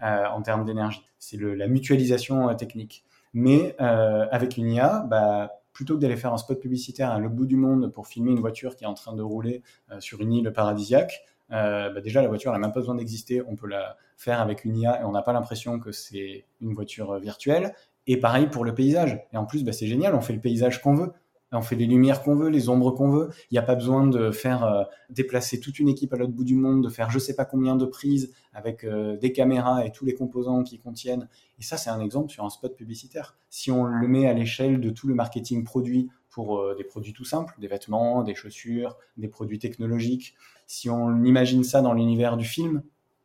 [0.04, 1.02] euh, en termes d'énergie.
[1.18, 3.06] C'est la mutualisation technique.
[3.34, 7.48] Mais avec une IA, bah, plutôt que d'aller faire un spot publicitaire à l'autre bout
[7.48, 10.32] du monde pour filmer une voiture qui est en train de rouler euh, sur une
[10.32, 13.98] île paradisiaque, euh, bah déjà la voiture n'a même pas besoin d'exister, on peut la
[14.16, 17.74] faire avec une IA et on n'a pas l'impression que c'est une voiture virtuelle.
[18.06, 19.24] Et pareil pour le paysage.
[19.34, 21.14] Et en plus, bah, c'est génial, on fait le paysage qu'on veut.
[21.54, 23.30] On fait les lumières qu'on veut, les ombres qu'on veut.
[23.50, 26.46] Il n'y a pas besoin de faire euh, déplacer toute une équipe à l'autre bout
[26.46, 29.92] du monde, de faire je sais pas combien de prises avec euh, des caméras et
[29.92, 31.28] tous les composants qui contiennent.
[31.60, 33.36] Et ça, c'est un exemple sur un spot publicitaire.
[33.50, 37.14] Si on le met à l'échelle de tout le marketing produit pour euh, des produits
[37.14, 40.36] tout simples, des vêtements, des chaussures, des produits technologiques,
[40.68, 42.82] si on imagine ça dans l'univers du film,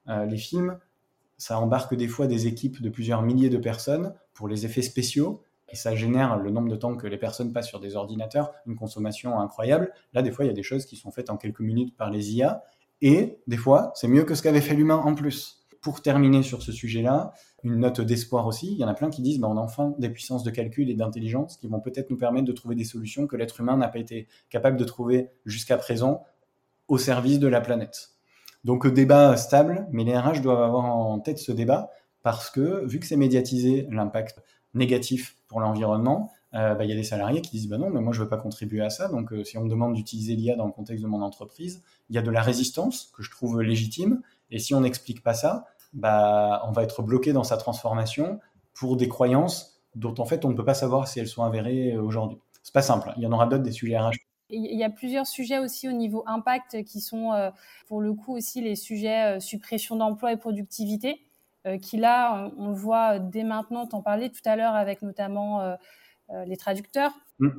[0.09, 0.79] les films,
[1.39, 5.43] ça embarque des fois des équipes de plusieurs milliers de personnes pour les effets spéciaux,
[5.69, 8.77] et ça génère le nombre de temps que les personnes passent sur des ordinateurs, une
[8.77, 9.93] consommation incroyable.
[10.13, 12.11] Là, des fois, il y a des choses qui sont faites en quelques minutes par
[12.11, 12.63] les IA,
[13.03, 15.63] et des fois, c'est mieux que ce qu'avait fait l'humain en plus.
[15.83, 19.23] Pour terminer sur ce sujet-là, une note d'espoir aussi, il y en a plein qui
[19.23, 22.17] disent bah, on a enfin des puissances de calcul et d'intelligence qui vont peut-être nous
[22.17, 25.77] permettre de trouver des solutions que l'être humain n'a pas été capable de trouver jusqu'à
[25.77, 26.25] présent
[26.89, 28.11] au service de la planète.
[28.65, 31.91] Donc débat stable, mais les RH doivent avoir en tête ce débat
[32.23, 34.43] parce que vu que c'est médiatisé l'impact
[34.77, 38.01] négatif pour l'environnement, euh, bah, il y a des salariés qui disent bah non, mais
[38.01, 39.09] moi je veux pas contribuer à ça.
[39.09, 42.15] Donc euh, si on me demande d'utiliser l'IA dans le contexte de mon entreprise, il
[42.15, 44.23] y a de la résistance que je trouve légitime.
[44.51, 48.39] Et si on n'explique pas ça, bah on va être bloqué dans sa transformation
[48.75, 51.97] pour des croyances dont en fait on ne peut pas savoir si elles sont avérées
[51.99, 52.39] aujourd'hui.
[52.63, 53.13] C'est pas simple.
[53.17, 54.13] Il y en aura d'autres des sujets RH.
[54.49, 57.51] Il y a plusieurs sujets aussi au niveau impact qui sont euh,
[57.89, 61.26] pour le coup aussi les sujets suppression d'emploi et productivité.
[61.67, 65.61] Euh, qui là, on, le voit dès maintenant, t'en parlais tout à l'heure avec notamment
[65.61, 65.75] euh,
[66.31, 67.13] euh, les traducteurs.
[67.39, 67.51] Mm.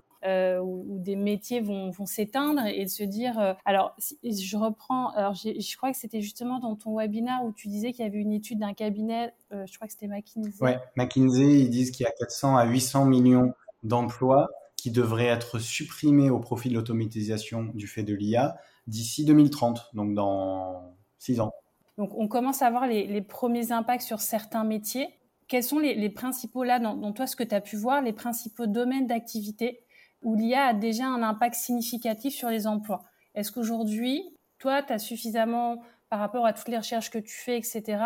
[0.60, 5.92] où, des métiers vont, s'éteindre et de se dire alors je reprends alors je crois
[5.92, 8.74] que c'était justement dans ton webinaire où tu disais qu'il y avait une étude d'un
[8.74, 12.66] cabinet je crois que c'était McKinsey ouais McKinsey ils disent qu'il y a 400 à
[12.66, 18.58] 800 millions d'emplois qui devraient être supprimés au profit de l'automatisation du fait de l'IA
[18.88, 21.54] d'ici 2030 donc dans 6 ans
[21.98, 25.10] donc, on commence à voir les, premiers impacts sur certains métiers.
[25.48, 28.68] Quels sont les, principaux, là, dans, toi, ce que tu as pu voir, les principaux
[28.68, 29.84] domaines d'activité
[30.22, 33.04] où l'IA a déjà un impact significatif sur les emplois?
[33.34, 34.24] Est-ce qu'aujourd'hui,
[34.60, 37.98] toi, tu as suffisamment, par rapport à toutes les recherches que tu fais, etc.,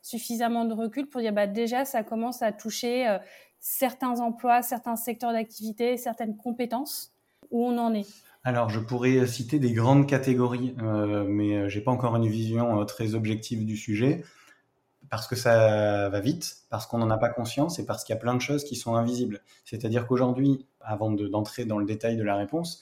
[0.00, 3.18] suffisamment de recul pour dire, bah, déjà, ça commence à toucher euh,
[3.58, 7.12] certains emplois, certains secteurs d'activité, certaines compétences?
[7.50, 8.06] Où on en est?
[8.42, 12.80] Alors, je pourrais citer des grandes catégories, euh, mais euh, j'ai pas encore une vision
[12.80, 14.24] euh, très objective du sujet,
[15.10, 18.18] parce que ça va vite, parce qu'on n'en a pas conscience et parce qu'il y
[18.18, 19.42] a plein de choses qui sont invisibles.
[19.64, 22.80] C'est-à-dire qu'aujourd'hui, avant d'entrer dans le détail de la réponse,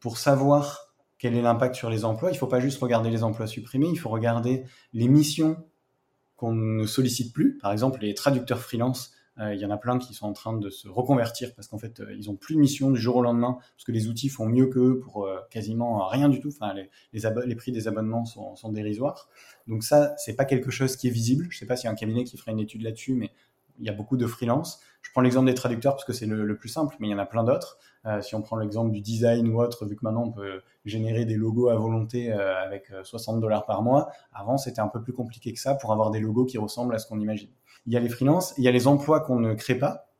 [0.00, 3.22] pour savoir quel est l'impact sur les emplois, il ne faut pas juste regarder les
[3.22, 5.56] emplois supprimés, il faut regarder les missions
[6.36, 7.58] qu'on ne sollicite plus.
[7.58, 10.52] Par exemple, les traducteurs freelance euh, il y en a plein qui sont en train
[10.52, 13.22] de se reconvertir parce qu'en fait, euh, ils ont plus de mission du jour au
[13.22, 16.50] lendemain parce que les outils font mieux qu'eux pour euh, quasiment rien du tout.
[17.14, 19.28] Les, prix des abonnements sont, dérisoires.
[19.66, 21.46] Donc ça, c'est pas quelque chose qui est visible.
[21.50, 23.30] Je sais pas s'il y a un cabinet qui ferait une étude là-dessus, mais
[23.78, 24.80] il y a beaucoup de freelance.
[25.00, 27.18] Je prends l'exemple des traducteurs parce que c'est le, plus simple, mais il y en
[27.18, 27.78] a plein d'autres.
[28.20, 31.36] si on prend l'exemple du design ou autre, vu que maintenant on peut générer des
[31.36, 35.58] logos à volonté avec 60 dollars par mois, avant c'était un peu plus compliqué que
[35.58, 37.48] ça pour avoir des logos qui ressemblent à ce qu'on imagine
[37.86, 40.10] il y a les freelances, il y a les emplois qu'on ne crée pas,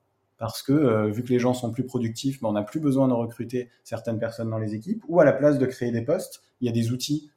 [0.41, 3.09] parce que euh, vu que les gens sont plus productifs, ben, on n'a plus besoin
[3.09, 6.43] de recruter certaines personnes dans les équipes, ou à la place de créer des postes,
[6.63, 7.31] il y a des outils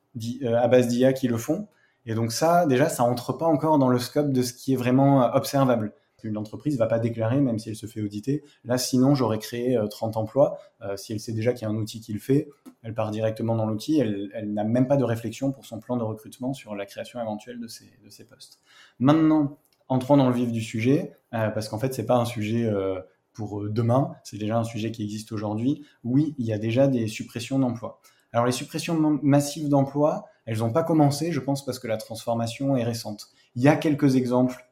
[0.44, 1.68] euh, à base d'IA qui le font.
[2.06, 4.78] Et donc ça, déjà, ça entre pas encore dans le scope de ce qui est
[4.78, 5.94] vraiment euh, observable.
[6.24, 8.46] Une entreprise va pas déclarer, même si elle se fait auditer.
[8.64, 10.58] Là, sinon, j'aurais créé 30 emplois.
[10.96, 12.48] si elle sait déjà qu'il y a un outil qui le fait,
[12.82, 14.00] elle part directement dans l'outil.
[14.00, 17.60] Elle, n'a même pas de réflexion pour son plan de recrutement sur la création éventuelle
[17.60, 18.62] de ces postes.
[19.00, 19.58] Maintenant,
[19.94, 23.00] entrons dans le vif du sujet, euh, parce qu'en fait, c'est pas un sujet euh,
[23.32, 25.86] pour euh, demain, c'est déjà un sujet qui existe aujourd'hui.
[26.04, 28.02] Oui, il y a déjà des suppressions d'emplois.
[28.32, 32.76] Alors les suppressions massives d'emplois, elles n'ont pas commencé, je pense, parce que la transformation
[32.76, 33.28] est récente.
[33.56, 34.68] Il y a quelques exemples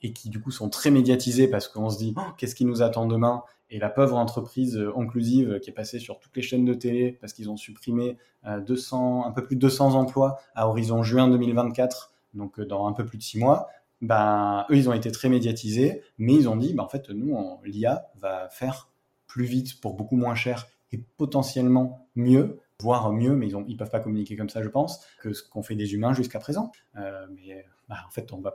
[0.00, 2.82] et qui du coup sont très médiatisés parce qu'on se dit oh, qu'est-ce qui nous
[2.82, 3.42] attend demain?
[3.70, 7.32] Et la pauvre entreprise inclusive qui est passée sur toutes les chaînes de télé parce
[7.32, 12.60] qu'ils ont supprimé 200, un peu plus de 200 emplois à horizon juin 2024, donc
[12.60, 13.68] dans un peu plus de six mois
[14.02, 17.38] ben, eux, ils ont été très médiatisés, mais ils ont dit, ben, en fait, nous,
[17.64, 18.90] l'IA va faire
[19.26, 23.90] plus vite pour beaucoup moins cher et potentiellement mieux, voire mieux, mais ils ne peuvent
[23.90, 26.72] pas communiquer comme ça, je pense, que ce qu'ont fait des humains jusqu'à présent.
[26.96, 28.50] Euh, mais ben, en fait, on on va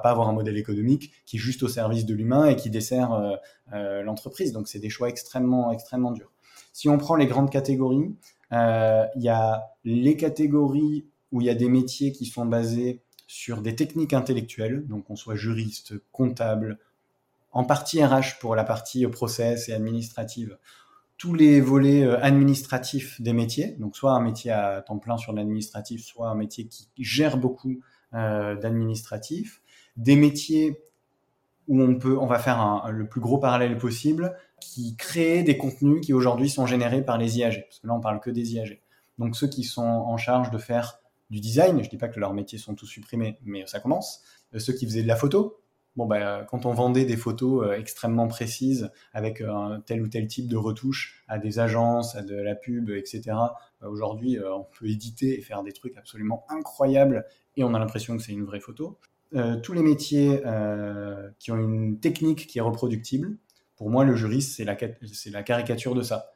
[0.00, 3.12] pas avoir un modèle économique qui est juste au service de l'humain et qui dessert
[3.12, 3.36] euh,
[3.72, 4.52] euh, l'entreprise.
[4.52, 6.32] Donc, c'est des choix extrêmement, extrêmement durs.
[6.72, 8.14] Si on prend les grandes catégories,
[8.50, 13.62] il y a les catégories où il y a des métiers qui sont basés sur
[13.62, 16.78] des techniques intellectuelles, donc qu'on soit juriste, comptable,
[17.52, 20.58] en partie RH pour la partie process et administrative,
[21.18, 25.32] tous les volets euh, administratifs des métiers, donc soit un métier à temps plein sur
[25.32, 27.80] l'administratif, soit un métier qui gère beaucoup
[28.14, 29.62] euh, d'administratif,
[29.96, 30.82] des métiers
[31.68, 36.00] où on peut, on va faire le plus gros parallèle possible, qui crée des contenus
[36.00, 37.64] qui aujourd'hui sont générés par les IAG.
[37.66, 38.80] Parce que là, on parle que des IAG.
[39.18, 42.34] Donc ceux qui sont en charge de faire du design, je dis pas que leurs
[42.34, 44.22] métiers sont tous supprimés, mais ça commence.
[44.54, 45.60] Euh, ceux qui faisaient de la photo,
[45.96, 50.26] bon bah, quand on vendait des photos euh, extrêmement précises avec un tel ou tel
[50.28, 53.22] type de retouche à des agences, à de la pub, etc.
[53.26, 58.16] Bah, aujourd'hui, on peut éditer et faire des trucs absolument incroyables et on a l'impression
[58.16, 58.98] que c'est une vraie photo.
[59.34, 63.36] Euh, tous les métiers euh, qui ont une technique qui est reproductible,
[63.76, 66.32] pour moi, le juriste, c'est la, caricature de ça.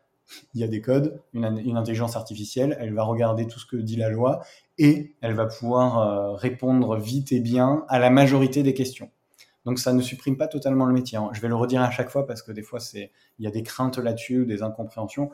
[0.54, 1.44] Il y a des codes, une,
[1.76, 4.44] intelligence artificielle, elle va regarder tout ce que dit la loi
[4.80, 9.10] et elle va pouvoir euh, répondre vite et bien à la majorité des questions.
[9.66, 11.18] Donc ça ne supprime pas totalement le métier.
[11.18, 11.28] Hein.
[11.34, 13.62] Je vais le redire à chaque fois parce que des fois, il y a des
[13.62, 15.30] craintes là-dessus, des incompréhensions.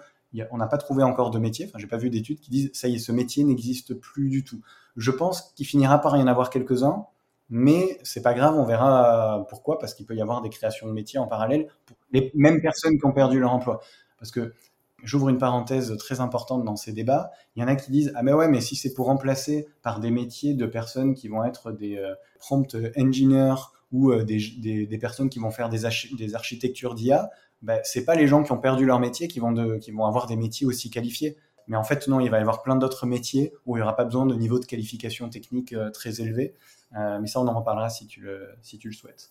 [0.50, 2.88] on n'a pas trouvé encore de métier, enfin j'ai pas vu d'études qui disent ça
[2.88, 4.60] y est, ce métier n'existe plus du tout.
[4.96, 7.06] Je pense qu'il finira par y en avoir quelques-uns,
[7.48, 10.92] mais c'est pas grave, on verra pourquoi, parce qu'il peut y avoir des créations de
[10.92, 13.80] métiers en parallèle pour les mêmes personnes qui ont perdu leur emploi.
[14.18, 14.54] Parce que
[15.02, 17.30] j'ouvre une parenthèse très importante dans ces débats.
[17.54, 20.00] Il y en a qui disent ah mais ouais, mais si c'est pour remplacer par
[20.00, 23.54] des métiers de personnes qui vont être des euh, prompt engineers
[23.92, 25.82] ou euh, des, des, personnes qui vont faire des,
[26.16, 27.30] des architectures d'IA,
[27.62, 30.04] ben, c'est pas les gens qui ont perdu leur métier qui vont, de, qui vont
[30.04, 31.36] avoir des métiers aussi qualifiés.
[31.68, 33.96] Mais en fait, non, il va y avoir plein d'autres métiers où il n'y aura
[33.96, 36.54] pas besoin de niveau de qualification technique euh, très élevé.
[36.96, 39.30] Euh, mais ça, on en reparlera si tu le, si tu le souhaites.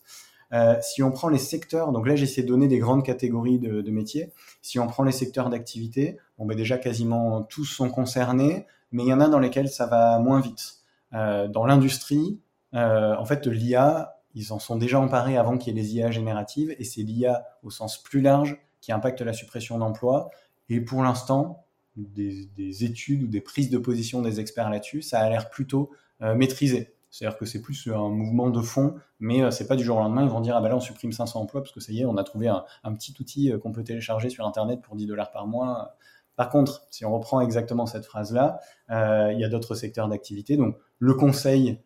[0.53, 3.91] Euh, si on prend les secteurs, donc là j'essaie de donner des grandes catégories de,
[3.91, 4.31] métiers.
[4.61, 9.09] Si on prend les secteurs d'activité, bon ben déjà quasiment tous sont concernés, mais il
[9.09, 10.75] y en a dans lesquels ça va moins vite.
[11.13, 12.39] Euh, dans l'industrie,
[12.73, 16.11] euh, en fait l'IA, ils en sont déjà emparés avant qu'il y ait les IA
[16.11, 20.29] génératives, et c'est l'IA au sens plus large qui impacte la suppression d'emplois.
[20.69, 25.19] Et pour l'instant, des, des, études ou des prises de position des experts là-dessus, ça
[25.19, 26.94] a l'air plutôt maîtrisé.
[27.15, 30.01] C'est-à-dire que c'est plus un mouvement de fond, mais euh, c'est pas du jour au
[30.01, 32.01] lendemain, ils vont dire ah ben là on supprime 500 emplois parce que ça y
[32.01, 35.05] est, on a trouvé un, petit outil euh, qu'on peut télécharger sur internet pour 10
[35.05, 35.95] dollars par mois.
[36.35, 40.57] Par contre, si on reprend exactement cette phrase-là, euh, il y a d'autres secteurs d'activité.
[40.57, 41.79] Donc le conseil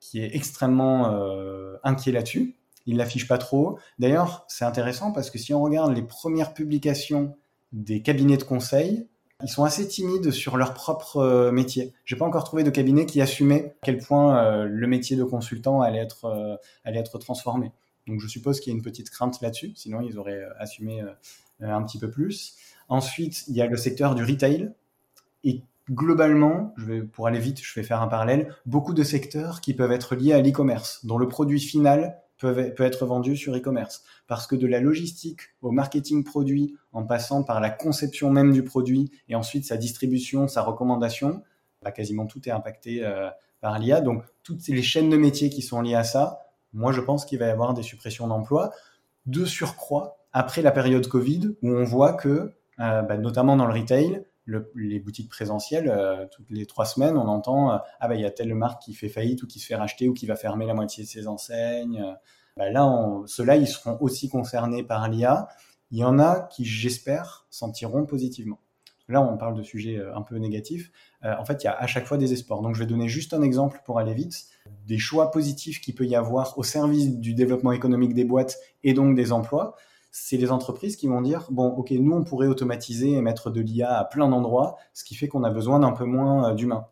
[0.00, 3.78] qui est extrêmement euh, inquiet là-dessus, il l'affiche pas trop.
[4.00, 7.36] D'ailleurs, c'est intéressant parce que si on regarde les premières publications
[7.70, 9.06] des cabinets de conseil,
[9.42, 11.92] ils sont assez timides sur leur propre euh, métier.
[12.04, 15.24] J'ai pas encore trouvé de cabinet qui assumait à quel point euh, le métier de
[15.24, 17.72] consultant allait être, euh, allait être transformé.
[18.06, 21.04] Donc je suppose qu'il y a une petite crainte là-dessus, sinon ils auraient assumé
[21.60, 22.56] un petit peu plus.
[22.88, 24.72] Ensuite, il y a le secteur du retail.
[25.44, 26.74] Et globalement,
[27.12, 30.32] pour aller vite, je vais faire un parallèle, beaucoup de secteurs qui peuvent être liés
[30.32, 34.02] à l'e-commerce, dont le produit final peut, être vendu sur e-commerce.
[34.26, 38.64] Parce que de la logistique au marketing produit, en passant par la conception même du
[38.64, 41.42] produit et ensuite sa distribution, sa recommandation,
[41.82, 43.28] bah, quasiment tout est impacté euh,
[43.60, 44.00] par l'IA.
[44.00, 46.40] Donc toutes les chaînes de métiers qui sont liées à ça,
[46.72, 48.72] moi je pense qu'il va y avoir des suppressions d'emplois.
[49.26, 53.78] De surcroît, après la période Covid, où on voit que, euh, bah, notamment dans le
[53.78, 58.20] retail, les boutiques présentielles, euh, toutes les trois semaines, on entend euh, ah bah il
[58.20, 60.36] y a telle marque qui fait faillite ou qui se fait racheter ou qui va
[60.36, 62.04] fermer la moitié de ses enseignes.
[62.56, 62.86] Bah, là,
[63.26, 65.48] ceux-là, ils seront aussi concernés par l'IA.
[65.90, 68.60] Il y en a qui, j'espère, s'en tireront positivement.
[69.08, 70.90] Là, on parle de sujets euh, un peu négatifs.
[71.22, 72.62] en fait, il y a à chaque fois des espoirs.
[72.62, 74.46] Donc, je vais donner juste un exemple pour aller vite.
[74.86, 78.92] Des choix positifs qu'il peut y avoir au service du développement économique des boîtes et
[78.92, 79.76] donc des emplois
[80.12, 83.60] c'est les entreprises qui vont dire bon, ok, nous on pourrait automatiser et mettre de
[83.60, 86.86] l'IA à plein d'endroits, ce qui fait qu'on a besoin d'un peu moins euh, d'humains.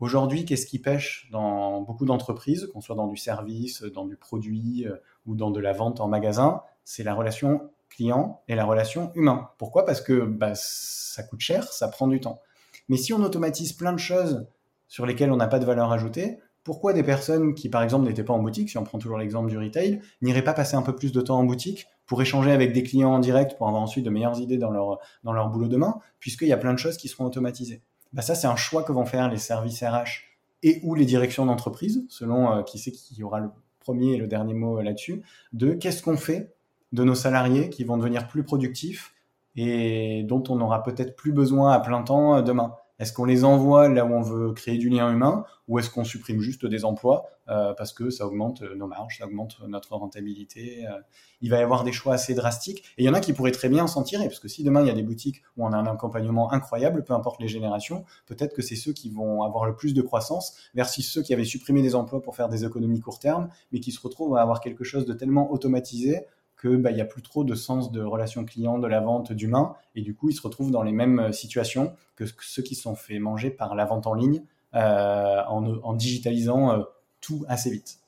[0.00, 4.84] Aujourd'hui, qu'est-ce qui pêche dans beaucoup d'entreprises, qu'on soit dans du service, dans du produit
[4.86, 9.12] euh, ou dans de la vente en magasin C'est la relation client et la relation
[9.14, 9.48] humain.
[9.58, 9.86] Pourquoi?
[9.86, 12.42] Parce que bah, ça coûte cher, ça prend du temps.
[12.88, 14.46] Mais si on automatise plein de choses
[14.88, 18.24] sur lesquelles on n'a pas de valeur ajoutée, pourquoi des personnes qui, par exemple, n'étaient
[18.24, 20.96] pas en boutique, si on prend toujours l'exemple du retail, n'iraient pas passer un peu
[20.96, 24.04] plus de temps en boutique pour échanger avec des clients en direct, pour avoir ensuite
[24.04, 26.96] de meilleures idées dans leur, dans leur boulot demain, puisqu'il y a plein de choses
[26.96, 27.82] qui seront automatisées?
[28.12, 30.24] Bah ça, c'est un choix que vont faire les services RH
[30.64, 34.26] et ou les directions d'entreprise, selon euh, qui c'est qui aura le premier et le
[34.26, 36.56] dernier mot là-dessus, de qu'est-ce qu'on fait
[36.90, 39.14] de nos salariés qui vont devenir plus productifs
[39.54, 42.74] et dont on n'aura peut-être plus besoin à plein temps euh, demain.
[42.98, 46.04] Est-ce qu'on les envoie là où on veut créer du lien humain ou est-ce qu'on
[46.04, 49.94] supprime juste des emplois euh, parce que ça augmente euh, nos marges, ça augmente notre
[49.94, 50.98] rentabilité euh.
[51.42, 53.52] Il va y avoir des choix assez drastiques et il y en a qui pourraient
[53.52, 55.72] très bien s'en tirer parce que si demain il y a des boutiques où on
[55.72, 59.66] a un accompagnement incroyable, peu importe les générations, peut-être que c'est ceux qui vont avoir
[59.66, 63.00] le plus de croissance versus ceux qui avaient supprimé des emplois pour faire des économies
[63.00, 66.26] court terme mais qui se retrouvent à avoir quelque chose de tellement automatisé
[66.60, 69.74] qu'il bah, n'y a plus trop de sens de relation client, de la vente, d'humain,
[69.94, 72.94] et du coup, ils se retrouvent dans les mêmes euh, situations que ceux qui sont
[72.94, 74.42] fait manger par la vente en ligne
[74.74, 76.82] euh, en, digitalisant euh,
[77.20, 77.98] tout assez vite.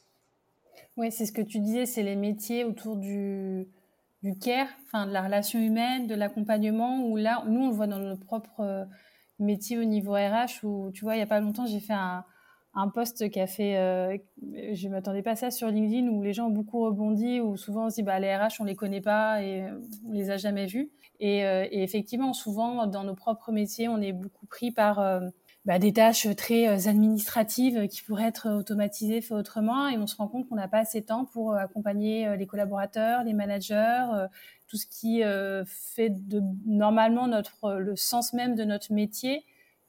[0.96, 3.68] Oui, c'est ce que tu disais, c'est les métiers autour du,
[4.22, 7.86] du care, enfin de la relation humaine, de l'accompagnement, où là, nous, on le voit
[7.86, 8.86] dans nos propres
[9.38, 12.24] métiers au niveau RH, où tu vois, il n'y a pas longtemps, j'ai fait un,
[12.78, 14.16] un post qui a fait, euh,
[14.72, 17.86] je m'attendais pas à ça sur LinkedIn, où les gens ont beaucoup rebondi, où souvent
[17.86, 19.64] on se dit, bah, les RH, on les connaît pas et
[20.06, 20.90] on les a jamais vus.
[21.18, 25.20] Et, euh, et effectivement, souvent, dans nos propres métiers, on est beaucoup pris par euh,
[25.64, 30.14] bah, des tâches très euh, administratives qui pourraient être automatisées, fait autrement, et on se
[30.14, 34.06] rend compte qu'on n'a pas assez de temps pour accompagner les collaborateurs, les managers,
[34.68, 35.22] tout ce qui
[35.66, 39.44] fait de normalement notre le sens même de notre métier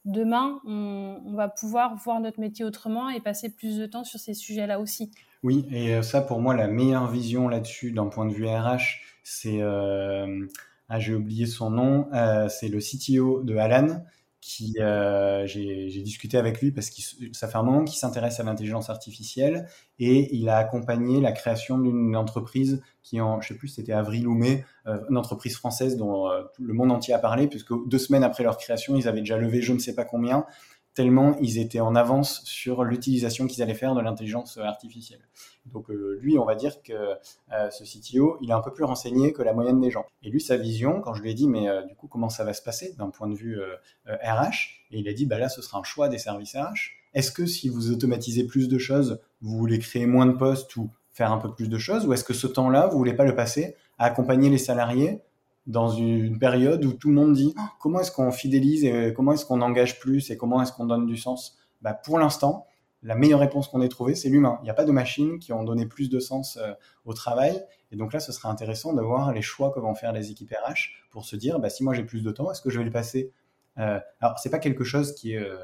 [0.06, 4.34] demain, on, va pouvoir voir notre métier autrement et passer plus de temps sur ces
[4.34, 5.12] sujets-là aussi.
[5.44, 9.02] Oui, et euh, ça, pour moi, la meilleure vision là-dessus, d'un point de vue RH,
[9.24, 9.62] c'est.
[9.62, 10.46] Euh,
[10.92, 14.04] ah, j'ai oublié son nom, euh, c'est le CTO de Alan,
[14.42, 17.02] qui euh, j'ai discuté avec lui parce que
[17.34, 19.68] ça fait un moment qu'il s'intéresse à l'intelligence artificielle
[20.00, 24.28] et il a accompagné la création d'une entreprise qui en je sais plus c'était avril
[24.28, 27.98] ou mai euh, une entreprise française dont euh, le monde entier a parlé puisque deux
[27.98, 30.46] semaines après leur création ils avaient déjà levé je ne sais pas combien
[30.94, 35.22] tellement ils étaient en avance sur l'utilisation qu'ils allaient faire de l'intelligence artificielle.
[35.66, 38.84] Donc euh, lui, on va dire que euh, ce CTO, il est un peu plus
[38.84, 40.06] renseigné que la moyenne des gens.
[40.24, 42.44] Et lui, sa vision, quand je lui ai dit, mais euh, du coup, comment ça
[42.44, 43.60] va se passer d'un point de vue
[44.08, 46.92] RH Et il a dit, bah là, ce sera un choix des services RH.
[47.14, 50.90] Est-ce que si vous automatisez plus de choses, vous voulez créer moins de postes ou
[51.12, 53.36] faire un peu plus de choses Ou est-ce que ce temps-là, vous voulez pas le
[53.36, 55.22] passer à accompagner les salariés
[55.68, 59.34] dans une période où tout le monde dit ah, comment est-ce qu'on fidélise et comment
[59.34, 61.58] est-ce qu'on engage plus et comment est-ce qu'on donne du sens?
[61.82, 62.66] Bah, Pour l'instant,
[63.02, 64.58] la meilleure réponse qu'on ait trouvée, c'est l'humain.
[64.62, 66.74] Il n'y a pas de machines qui ont donné plus de sens euh,
[67.06, 67.64] au travail.
[67.92, 70.52] Et donc là, ce serait intéressant de voir les choix que vont faire les équipes
[70.52, 72.86] RH pour se dire, bah, si moi j'ai plus de temps, est-ce que je vais
[72.86, 73.32] le passer
[73.80, 75.58] euh, alors, c'est pas quelque chose qui est euh,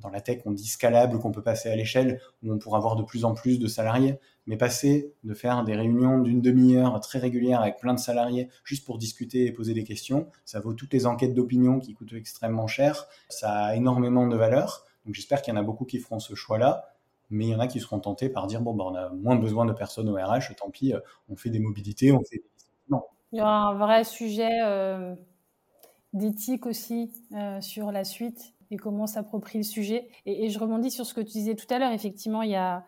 [0.00, 2.96] dans, la tech, on dit scalable, qu'on peut passer à l'échelle, où on pourra avoir
[2.96, 7.18] de plus en plus de salariés, mais passer de faire des réunions d'une demi-heure très
[7.18, 10.92] régulières avec plein de salariés juste pour discuter et poser des questions, ça vaut toutes
[10.92, 14.86] les enquêtes d'opinion qui coûtent extrêmement cher, ça a énormément de valeur.
[15.04, 16.86] Donc, j'espère qu'il y en a beaucoup qui feront ce choix-là
[17.32, 19.36] mais il y en a qui seront tentés par dire bon, ben, on a moins
[19.36, 20.92] besoin de personnes au RH, tant pis,
[21.28, 22.42] on fait des mobilités, on fait
[22.88, 23.04] non.
[23.30, 25.14] Il y aura un vrai sujet euh,
[26.12, 30.08] d'éthique aussi euh, sur la suite et comment s'approprier le sujet.
[30.26, 31.92] Et, je rebondis sur ce que tu disais tout à l'heure.
[31.92, 32.84] Effectivement, il y a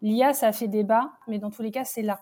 [0.00, 2.20] l'IA, ça fait débat, mais dans tous les cas, c'est là.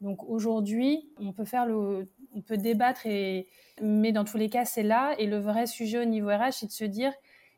[0.00, 3.48] Donc aujourd'hui, on peut faire le, on peut débattre et,
[3.80, 5.14] mais dans tous les cas, c'est là.
[5.18, 7.12] Et le vrai sujet au niveau RH, c'est de se dire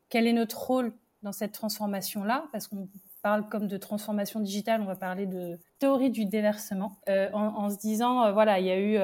[0.09, 2.89] quel est notre rôle dans cette transformation-là, parce qu'on
[3.23, 7.77] parle comme de transformation digitale, on va parler de théorie du déversement, euh, en, se
[7.77, 8.97] disant, euh, voilà, il y a eu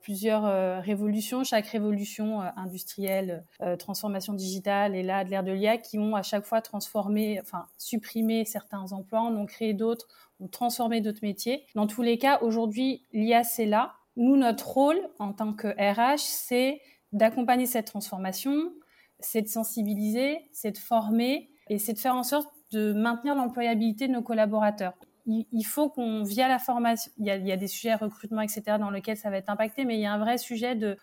[0.00, 5.52] plusieurs euh, révolutions, chaque révolution euh, industrielle, euh, transformation digitale et là de l'ère de
[5.52, 10.08] l'IA qui ont à chaque fois transformé, enfin supprimé certains emplois, en ont créé d'autres,
[10.40, 11.64] ont transformé d'autres métiers.
[11.74, 13.94] Dans tous les cas, aujourd'hui, l'IA c'est là.
[14.16, 16.80] Nous, notre rôle en tant que RH, c'est
[17.12, 18.72] d'accompagner cette transformation,
[19.18, 24.08] c'est de sensibiliser, c'est de former et c'est de faire en sorte de maintenir l'employabilité
[24.08, 24.94] de nos collaborateurs
[25.26, 29.16] il, faut qu'on, via la formation, il y, a, des sujets recrutement, etc., dans lesquels
[29.16, 30.96] ça va être impacté, mais il y a un vrai sujet de,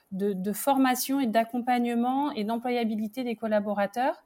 [0.54, 4.24] formation et d'accompagnement et d'employabilité des collaborateurs.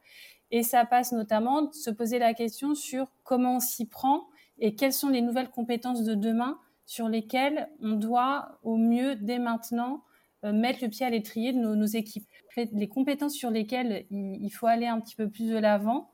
[0.52, 4.28] Et ça passe notamment de se poser la question sur comment on s'y prend
[4.60, 9.40] et quelles sont les nouvelles compétences de demain sur lesquelles on doit au mieux dès
[9.40, 10.04] maintenant
[10.44, 12.28] euh, mettre le pied à l'étrier de nos, équipes.
[12.58, 16.12] Les compétences sur lesquelles il, faut aller un petit peu plus de l'avant,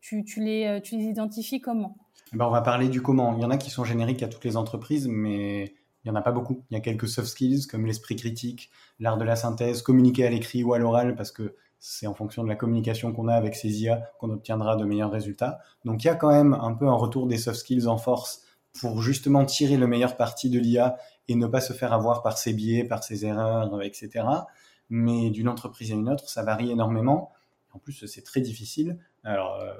[0.00, 1.96] tu, euh, tu les identifies comment?
[2.32, 3.36] Eh ben, on va parler du comment.
[3.36, 5.64] Il y en a qui sont génériques à toutes les entreprises, mais
[6.04, 6.64] il n'y en a pas beaucoup.
[6.70, 10.30] Il y a quelques soft skills comme l'esprit critique, l'art de la synthèse, communiquer à
[10.30, 13.54] l'écrit ou à l'oral, parce que c'est en fonction de la communication qu'on a avec
[13.54, 15.58] ces IA qu'on obtiendra de meilleurs résultats.
[15.84, 18.42] Donc il y a quand même un peu un retour des soft skills en force
[18.80, 20.96] pour justement tirer le meilleur parti de l'IA
[21.28, 24.24] et ne pas se faire avoir par ses biais, par ses erreurs, etc.
[24.90, 27.32] Mais d'une entreprise à une autre, ça varie énormément.
[27.72, 28.98] En plus, c'est très difficile.
[29.26, 29.72] Alors, euh,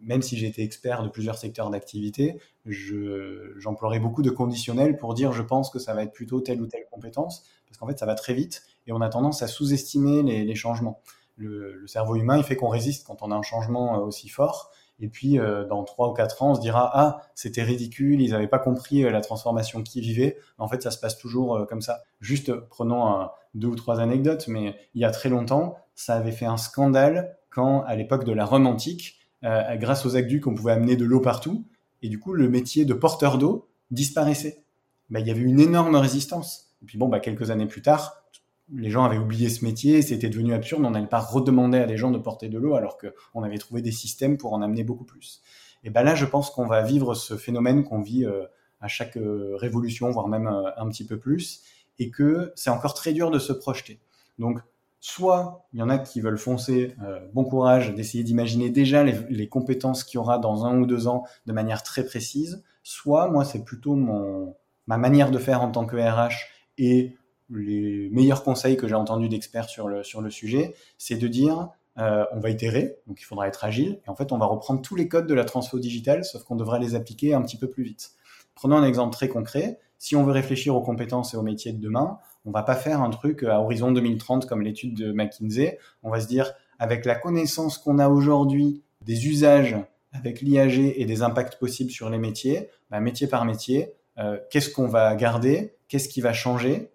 [0.00, 5.42] même si été expert de plusieurs secteurs d'activité, j'emploierai beaucoup de conditionnels pour dire je
[5.42, 8.14] pense que ça va être plutôt telle ou telle compétence, parce qu'en fait, ça va
[8.14, 11.00] très vite et on a tendance à sous-estimer les, changements.
[11.36, 14.70] Le, cerveau humain, il fait qu'on résiste quand on a un changement euh, aussi fort.
[15.00, 18.30] Et puis, euh, dans trois ou quatre ans, on se dira Ah, c'était ridicule, ils
[18.30, 20.38] n'avaient pas compris la transformation qu'ils vivaient.
[20.58, 22.04] En fait, ça se passe toujours comme ça.
[22.20, 26.46] Juste prenons deux ou trois anecdotes, mais il y a très longtemps, ça avait fait
[26.46, 30.72] un scandale quand, à l'époque de la Rome antique, euh, grâce aux aqueducs, on pouvait
[30.72, 31.66] amener de l'eau partout,
[32.00, 34.64] et du coup, le métier de porteur d'eau disparaissait.
[35.10, 36.74] Bah, il y avait une énorme résistance.
[36.82, 38.24] Et puis bon, bah, quelques années plus tard,
[38.72, 41.96] les gens avaient oublié ce métier, c'était devenu absurde, on n'allait pas redemander à des
[41.96, 45.04] gens de porter de l'eau alors qu'on avait trouvé des systèmes pour en amener beaucoup
[45.04, 45.42] plus.
[45.84, 48.46] Et ben là, je pense qu'on va vivre ce phénomène qu'on vit euh,
[48.80, 49.18] à chaque
[49.54, 51.62] révolution, voire même un petit peu plus,
[51.98, 54.00] et que c'est encore très dur de se projeter.
[54.38, 54.58] Donc,
[55.04, 56.94] soit il y en a qui veulent foncer,
[57.34, 61.24] bon courage d'essayer d'imaginer déjà les, compétences qu'il y aura dans un ou deux ans
[61.44, 64.54] de manière très précise, soit moi c'est plutôt mon,
[64.86, 66.46] ma manière de faire en tant que RH
[66.78, 67.16] et
[67.50, 71.70] les meilleurs conseils que j'ai entendus d'experts sur le, sur le sujet, c'est de dire
[71.98, 74.80] euh, on va itérer, donc il faudra être agile, et en fait on va reprendre
[74.80, 77.68] tous les codes de la transfo digitale, sauf qu'on devrait les appliquer un petit peu
[77.68, 78.12] plus vite.
[78.54, 79.78] Prenons un exemple très concret.
[79.98, 83.00] Si on veut réfléchir aux compétences et aux métiers de demain, on va pas faire
[83.00, 85.78] un truc à horizon 2030 comme l'étude de McKinsey.
[86.02, 89.76] On va se dire, avec la connaissance qu'on a aujourd'hui des usages
[90.12, 94.70] avec l'IAG et des impacts possibles sur les métiers, bah, métier par métier, euh, qu'est-ce
[94.70, 96.90] qu'on va garder, qu'est-ce qui va changer,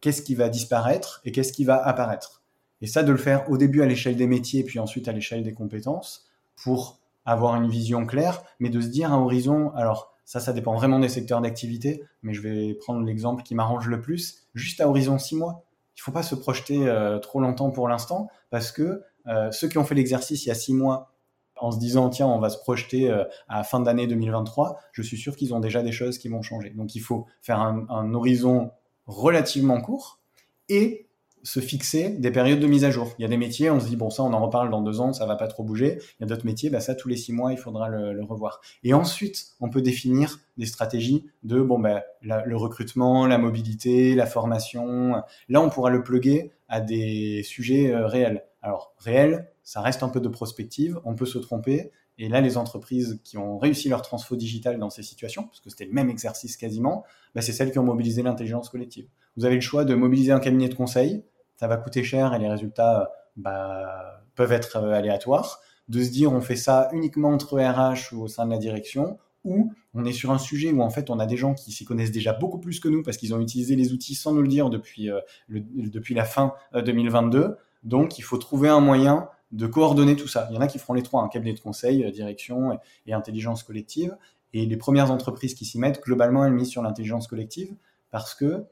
[0.00, 1.22] qu'est-ce qui va disparaître?
[1.24, 2.42] Et qu'est-ce qui va apparaître?
[2.82, 5.42] Et ça, de le faire au début à l'échelle des métiers, puis ensuite à l'échelle
[5.42, 6.26] des compétences,
[6.62, 10.76] pour avoir une vision claire, mais de se dire à horizon, alors ça, ça dépend
[10.76, 14.88] vraiment des secteurs d'activité, mais je vais prendre l'exemple qui m'arrange le plus, juste à
[14.88, 15.64] horizon six mois.
[15.96, 19.66] Il ne faut pas se projeter euh, trop longtemps pour l'instant, parce que euh, ceux
[19.66, 21.10] qui ont fait l'exercice il y a six mois
[21.56, 25.16] en se disant tiens on va se projeter euh, à fin d'année 2023, je suis
[25.16, 26.70] sûr qu'ils ont déjà des choses qui vont changer.
[26.70, 28.70] Donc il faut faire un, horizon
[29.08, 30.20] relativement court
[30.68, 31.08] et
[31.42, 33.14] se fixer des périodes de mise à jour.
[33.18, 35.00] Il y a des métiers, on se dit bon ça on en reparle dans deux
[35.00, 35.98] ans, ça va pas trop bouger.
[36.18, 38.60] Il y a d'autres métiers, bah ça tous les six mois il faudra le, revoir.
[38.84, 44.26] Et ensuite on peut définir des stratégies de bon bah le recrutement, la mobilité, la
[44.26, 45.22] formation.
[45.48, 48.44] Là on pourra le pluguer à des sujets euh, réels.
[48.62, 51.90] Alors réels, ça reste un peu de prospective, on peut se tromper.
[52.22, 55.70] Et là, les entreprises qui ont réussi leur transfo digital dans ces situations, parce que
[55.70, 57.02] c'était le même exercice quasiment,
[57.34, 59.08] bah, c'est celles qui ont mobilisé l'intelligence collective.
[59.38, 61.22] Vous avez le choix de mobiliser un cabinet de conseil,
[61.60, 65.60] ça va coûter cher et les résultats bah, peuvent être euh, aléatoires.
[65.90, 69.18] De se dire on fait ça uniquement entre RH ou au sein de la direction,
[69.44, 71.84] ou on est sur un sujet où en fait on a des gens qui s'y
[71.84, 74.48] connaissent déjà beaucoup plus que nous parce qu'ils ont utilisé les outils sans nous le
[74.48, 77.38] dire depuis, euh, la fin 2022.
[77.38, 80.46] Euh, Donc il faut trouver un moyen de coordonner tout ça.
[80.50, 83.12] Il y en a qui feront les trois, un cabinet de conseil, euh, direction et,
[83.12, 84.16] intelligence collective.
[84.54, 87.74] Et les premières entreprises qui s'y mettent, globalement, elles misent sur l'intelligence collective
[88.10, 88.64] parce que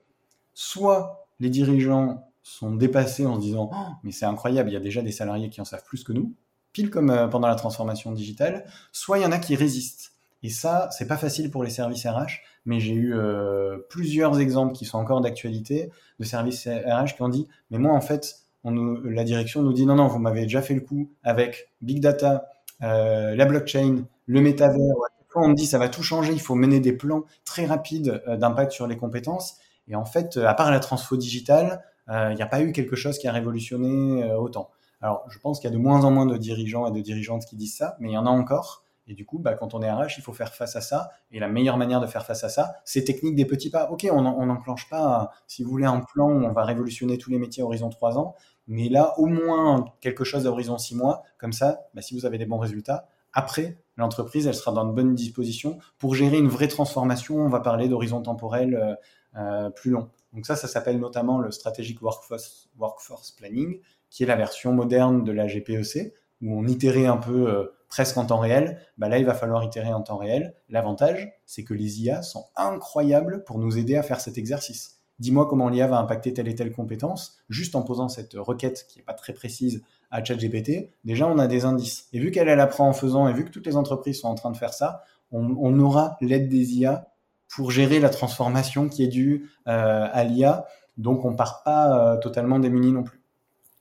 [0.55, 4.81] soit les dirigeants sont dépassés en se disant oh, mais c'est incroyable, il y a
[4.81, 6.33] déjà des salariés qui en savent plus que nous,
[6.73, 10.13] pile comme euh, pendant la transformation digitale, soit il y en a qui résistent.
[10.43, 14.73] Et ça, c'est pas facile pour les services RH, mais j'ai eu euh, plusieurs exemples
[14.73, 15.91] qui sont encore d'actualité
[16.21, 19.97] de services RH qui ont dit mais moi en fait la direction nous dit non,
[19.97, 22.49] non, vous m'avez déjà fait le coup avec Big Data,
[22.83, 24.95] euh, la blockchain, le métavers.
[25.35, 28.73] on me dit ça va tout changer, il faut mener des plans très rapides d'impact
[28.73, 29.57] sur les compétences.
[29.89, 33.19] Et en fait, à part la transfo digitale, il n'y a pas eu quelque chose
[33.19, 34.71] qui a révolutionné autant.
[35.01, 37.45] Alors, je pense qu'il y a de moins en moins de dirigeants et de dirigeantes
[37.45, 38.85] qui disent ça, mais il y en a encore.
[39.11, 41.11] Et du coup, bah, quand on est RH, il faut faire face à ça.
[41.31, 43.91] Et la meilleure manière de faire face à ça, c'est technique des petits pas.
[43.91, 47.39] Ok, on n'enclenche pas, si vous voulez, un plan où on va révolutionner tous les
[47.39, 48.35] métiers à horizon 3 ans.
[48.67, 51.23] Mais là, au moins quelque chose à horizon 6 mois.
[51.39, 54.93] Comme ça, bah, si vous avez des bons résultats, après, l'entreprise, elle sera dans de
[54.93, 57.37] bonnes dispositions pour gérer une vraie transformation.
[57.37, 58.95] On va parler d'horizon temporel euh,
[59.37, 60.09] euh, plus long.
[60.33, 65.25] Donc ça, ça s'appelle notamment le Strategic Workforce, Workforce Planning, qui est la version moderne
[65.25, 69.19] de la GPEC, où on itérait un peu euh, presque en temps réel, bah là,
[69.19, 70.55] il va falloir itérer en temps réel.
[70.69, 74.98] L'avantage, c'est que les IA sont incroyables pour nous aider à faire cet exercice.
[75.19, 78.99] Dis-moi comment l'IA va impacter telle et telle compétence, juste en posant cette requête qui
[78.99, 82.09] n'est pas très précise à ChatGPT, déjà on a des indices.
[82.13, 84.35] Et vu qu'elle elle apprend en faisant, et vu que toutes les entreprises sont en
[84.35, 87.13] train de faire ça, on, aura l'aide des IA
[87.49, 90.67] pour gérer la transformation qui est due euh, à l'IA.
[90.97, 93.21] Donc on part pas euh, totalement démuni non plus.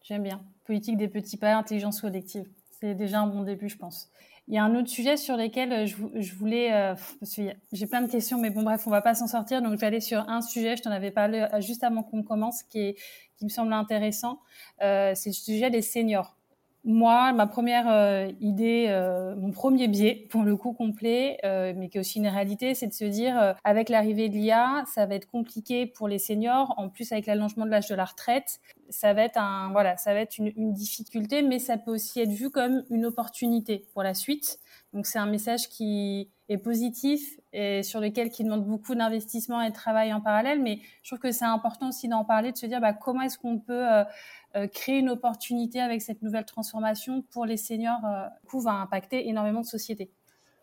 [0.03, 0.41] J'aime bien.
[0.65, 2.45] Politique des petits pas, intelligence collective.
[2.79, 4.09] C'est déjà un bon début, je pense.
[4.49, 6.95] Il y a un autre sujet sur lequel euh, je, voulais, euh,
[7.73, 9.61] j'ai plein de questions, mais bon bref, on va pas s'en sortir.
[9.61, 10.77] Donc je vais aller sur un sujet.
[10.77, 12.95] Je t'en avais parlé euh, juste avant qu'on commence, qui est,
[13.37, 14.39] qui me semble intéressant.
[14.79, 16.36] c'est le sujet des seniors
[16.87, 21.89] moi, ma première euh, idée, euh, mon premier biais, pour le coup complet, euh, mais
[21.89, 25.15] qui est aussi une réalité, c'est de se dire, avec l'arrivée de l'IA, ça va
[25.15, 26.73] être compliqué pour les seniors.
[26.77, 30.13] En plus, avec l'allongement de l'âge de la retraite, ça va être un, voilà, ça
[30.13, 34.01] va être une, une, difficulté, mais ça peut aussi être vu comme une opportunité pour
[34.01, 34.57] la suite.
[34.93, 39.69] Donc, c'est un message qui est positif et sur lequel qui demande beaucoup d'investissement et
[39.69, 40.61] de travail en parallèle.
[40.61, 43.37] Mais je trouve que c'est important aussi d'en parler, de se dire bah, comment est-ce
[43.37, 44.03] qu'on peut euh,
[44.71, 49.61] créer une opportunité avec cette nouvelle transformation pour les seniors, euh, coup, va impacter énormément
[49.61, 50.11] de sociétés.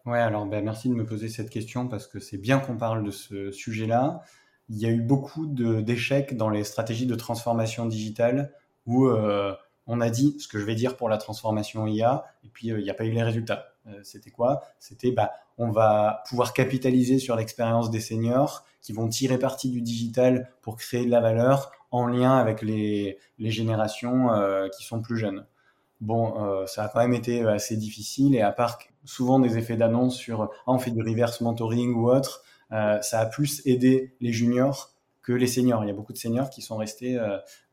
[0.06, 3.04] Ouais, alors ben, merci de me poser cette question parce que c'est bien qu'on parle
[3.04, 4.20] de ce sujet-là.
[4.68, 8.52] Il y a eu beaucoup d'échecs dans les stratégies de transformation digitale
[8.86, 9.54] où euh,
[9.86, 12.76] on a dit ce que je vais dire pour la transformation IA et puis il
[12.76, 13.74] n'y a pas eu les résultats.
[14.02, 14.62] c'était quoi?
[14.78, 19.80] C'était bah, on va pouvoir capitaliser sur l'expérience des seniors qui vont tirer parti du
[19.80, 24.28] digital pour créer de la valeur en lien avec les, générations
[24.76, 25.46] qui sont plus jeunes.
[26.00, 30.16] Bon, ça a quand même été assez difficile et à part souvent des effets d'annonce
[30.16, 34.94] sur ah, on fait du reverse mentoring ou autre, ça a plus aidé les juniors
[35.22, 35.84] que les seniors.
[35.84, 37.18] Il y a beaucoup de seniors qui sont restés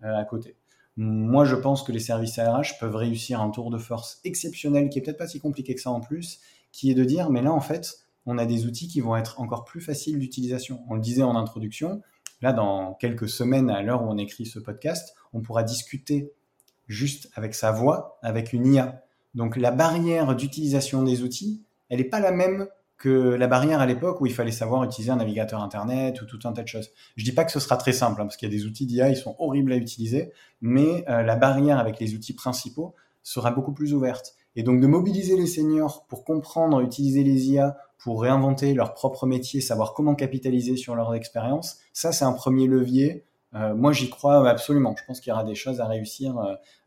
[0.01, 0.55] à côté.
[0.97, 4.99] Moi, je pense que les services ARH peuvent réussir un tour de force exceptionnel, qui
[4.99, 6.39] est peut-être pas si compliqué que ça en plus,
[6.71, 9.39] qui est de dire, mais là, en fait, on a des outils qui vont être
[9.39, 10.83] encore plus faciles d'utilisation.
[10.89, 12.01] On le disait en introduction,
[12.41, 16.31] là, dans quelques semaines, à l'heure où on écrit ce podcast, on pourra discuter
[16.87, 19.03] juste avec sa voix, avec une IA.
[19.35, 22.67] Donc, la barrière d'utilisation des outils, elle n'est pas la même
[23.01, 26.39] que la barrière à l'époque où il fallait savoir utiliser un navigateur internet ou tout
[26.43, 26.91] un tas de choses.
[27.15, 28.85] Je dis pas que ce sera très simple hein, parce qu'il y a des outils
[28.85, 30.31] d'IA, ils sont horribles à utiliser,
[30.61, 34.35] mais euh, la barrière avec les outils principaux sera beaucoup plus ouverte.
[34.55, 39.25] Et donc de mobiliser les seniors pour comprendre, utiliser les IA pour réinventer leur propre
[39.25, 43.25] métier, savoir comment capitaliser sur leur expérience, ça c'est un premier levier.
[43.53, 44.95] Euh, moi j'y crois absolument.
[44.97, 46.37] Je pense qu'il y aura des choses à réussir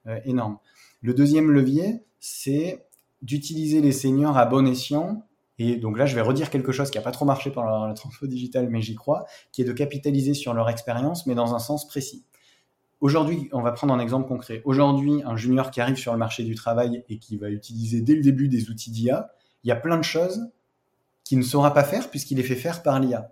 [0.07, 0.59] euh, énormes.
[1.01, 2.87] Le deuxième levier, c'est
[3.23, 5.23] d'utiliser les seniors à bon escient
[5.59, 7.95] et donc là, je vais redire quelque chose qui n'a pas trop marché pendant la
[7.95, 11.59] transfo digitale, mais j'y crois, qui est de capitaliser sur leur expérience, mais dans un
[11.59, 12.25] sens précis.
[13.05, 14.63] Aujourd'hui, on va prendre un exemple concret.
[14.65, 18.15] Aujourd'hui, un junior qui arrive sur le marché du travail et qui va utiliser dès
[18.15, 19.31] le début des outils d'IA,
[19.63, 20.49] il y a plein de choses
[21.23, 23.31] qu'il ne saura pas faire puisqu'il est fait faire par l'IA.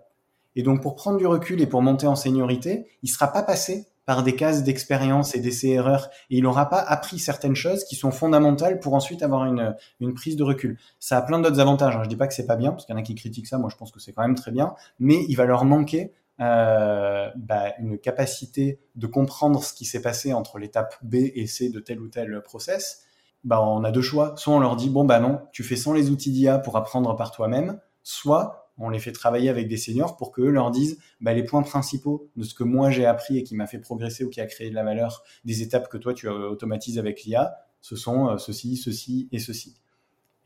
[0.55, 3.41] Et donc, pour prendre du recul et pour monter en seniorité, il ne sera pas
[3.41, 6.11] passé par des cases d'expérience et d'essais-erreurs.
[6.29, 10.13] Et il n'aura pas appris certaines choses qui sont fondamentales pour ensuite avoir une, une
[10.13, 10.77] prise de recul.
[10.99, 11.95] Ça a plein d'autres avantages.
[11.95, 12.03] Hein.
[12.03, 13.57] Je dis pas que c'est pas bien, parce qu'il y en a qui critiquent ça.
[13.57, 14.75] Moi, je pense que c'est quand même très bien.
[14.99, 20.33] Mais il va leur manquer euh, bah, une capacité de comprendre ce qui s'est passé
[20.33, 23.03] entre l'étape B et C de tel ou tel process.
[23.43, 24.33] Bah, on a deux choix.
[24.37, 27.15] Soit on leur dit, bon, bah non, tu fais sans les outils d'IA pour apprendre
[27.15, 27.79] par toi-même.
[28.03, 31.61] Soit on les fait travailler avec des seniors pour qu'eux leur disent bah, les points
[31.61, 34.45] principaux de ce que moi j'ai appris et qui m'a fait progresser ou qui a
[34.45, 38.37] créé de la valeur, des étapes que toi tu automatises avec l'IA, ce sont euh,
[38.37, 39.75] ceci, ceci et ceci.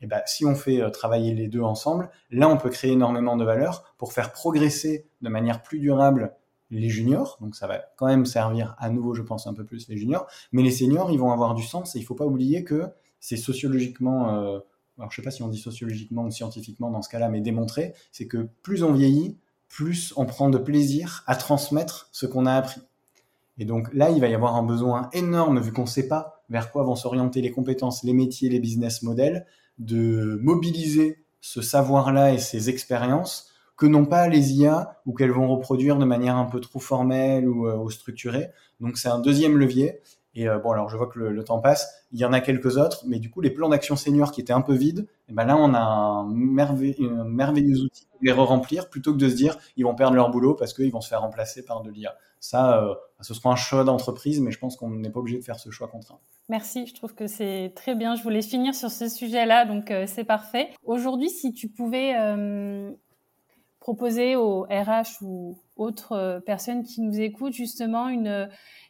[0.00, 3.36] Et bah, si on fait euh, travailler les deux ensemble, là on peut créer énormément
[3.36, 6.34] de valeur pour faire progresser de manière plus durable
[6.70, 9.88] les juniors, donc ça va quand même servir à nouveau, je pense, un peu plus
[9.88, 12.62] les juniors, mais les seniors, ils vont avoir du sens et il faut pas oublier
[12.62, 12.88] que
[13.20, 14.60] c'est sociologiquement euh,
[14.98, 17.94] alors je sais pas si on dit sociologiquement ou scientifiquement dans ce cas-là, mais démontré,
[18.10, 19.38] c'est que plus on vieillit,
[19.68, 22.80] plus on prend de plaisir à transmettre ce qu'on a appris.
[23.58, 26.42] Et donc là, il va y avoir un besoin énorme, vu qu'on ne sait pas
[26.48, 29.46] vers quoi vont s'orienter les compétences, les métiers, les business models,
[29.78, 35.48] de mobiliser ce savoir-là et ces expériences que non pas les IA ou qu'elles vont
[35.48, 38.48] reproduire de manière un peu trop formelle ou, euh, ou structurée.
[38.80, 40.00] Donc c'est un deuxième levier.
[40.38, 42.06] Et euh, bon, alors je vois que le, temps passe.
[42.12, 44.52] Il y en a quelques autres, mais du coup, les plans d'action senior qui étaient
[44.52, 48.88] un peu vides, et eh ben là, on a un, merveilleux outil pour les re-remplir
[48.88, 51.22] plutôt que de se dire ils vont perdre leur boulot parce qu'ils vont se faire
[51.22, 52.14] remplacer par de l'IA.
[52.38, 55.44] Ça, euh, ce sera un choix d'entreprise, mais je pense qu'on n'est pas obligé de
[55.44, 56.20] faire ce choix contraint.
[56.48, 58.14] Merci, je trouve que c'est très bien.
[58.14, 60.68] Je voulais finir sur ce sujet-là, donc euh, c'est parfait.
[60.84, 62.14] Aujourd'hui, si tu pouvais
[63.80, 68.48] proposer aux RH ou autres personnes qui nous écoutent justement une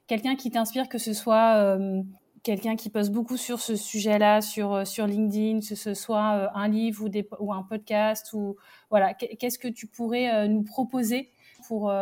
[0.09, 2.03] quelqu'un qui t'inspire, que ce soit euh,
[2.43, 6.67] quelqu'un qui poste beaucoup sur ce sujet-là, sur, euh, LinkedIn, que ce soit euh, un
[6.67, 8.57] livre ou, un podcast, ou
[8.91, 11.31] voilà, qu'est-ce que tu pourrais nous proposer
[11.67, 11.93] pour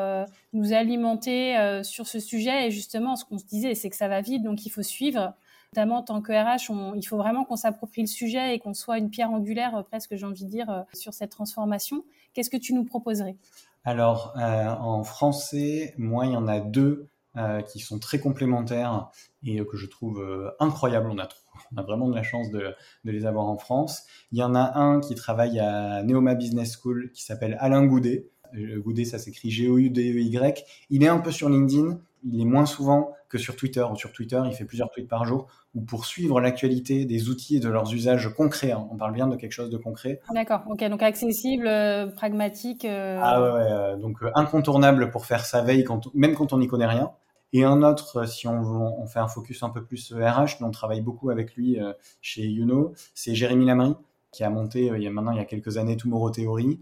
[0.53, 2.69] nous alimenter sur ce sujet?
[2.69, 5.35] Et justement, ce qu'on se disait, c'est que ça va vite, donc il faut suivre.
[5.75, 8.99] Notamment en tant que RH, il faut vraiment qu'on s'approprie le sujet et qu'on soit
[8.99, 12.05] une pierre angulaire, presque j'ai envie de dire, sur cette transformation.
[12.33, 13.35] Qu'est-ce que tu nous proposerais?
[13.83, 19.11] Alors, en français, moi, il y en a deux euh, qui sont très complémentaires
[19.45, 21.11] et que je trouve euh, incroyables.
[21.11, 21.29] On a,
[21.75, 22.75] on a vraiment de la chance de,
[23.05, 24.05] de, les avoir en France.
[24.33, 28.31] Il y en a un qui travaille à Neoma Business School qui s'appelle Alain Goudet.
[28.55, 30.65] Euh, Goudet, ça s'écrit G-O-U-D-E-Y.
[30.89, 33.85] Il est un peu sur LinkedIn, il est moins souvent que sur Twitter.
[33.97, 37.61] Sur Twitter, il fait plusieurs tweets par jour ou pour suivre l'actualité des outils et
[37.61, 38.73] de leurs usages concrets.
[38.73, 38.89] Hein.
[38.91, 40.21] On parle bien de quelque chose de concret.
[40.33, 41.69] D'accord, ok, donc accessible,
[42.15, 42.87] pragmatique.
[42.87, 47.13] Ah ouais, donc incontournable pour faire sa veille, quand, même quand on n'y connaît rien.
[47.57, 50.67] Et un autre, euh, si on, fait un focus un peu plus RH, euh, mais
[50.67, 53.95] on travaille beaucoup avec lui euh, chez Youno, c'est Jérémy Lamry,
[54.31, 56.81] qui a monté il y a maintenant il y a quelques années Tomorrow Theory,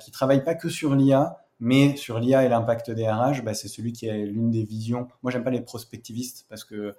[0.00, 3.68] qui travaille pas que sur l'IA, mais sur l'IA et l'impact des RH, bah, c'est
[3.68, 5.06] celui qui a l'une des visions.
[5.22, 6.96] Moi, j'aime pas les prospectivistes parce que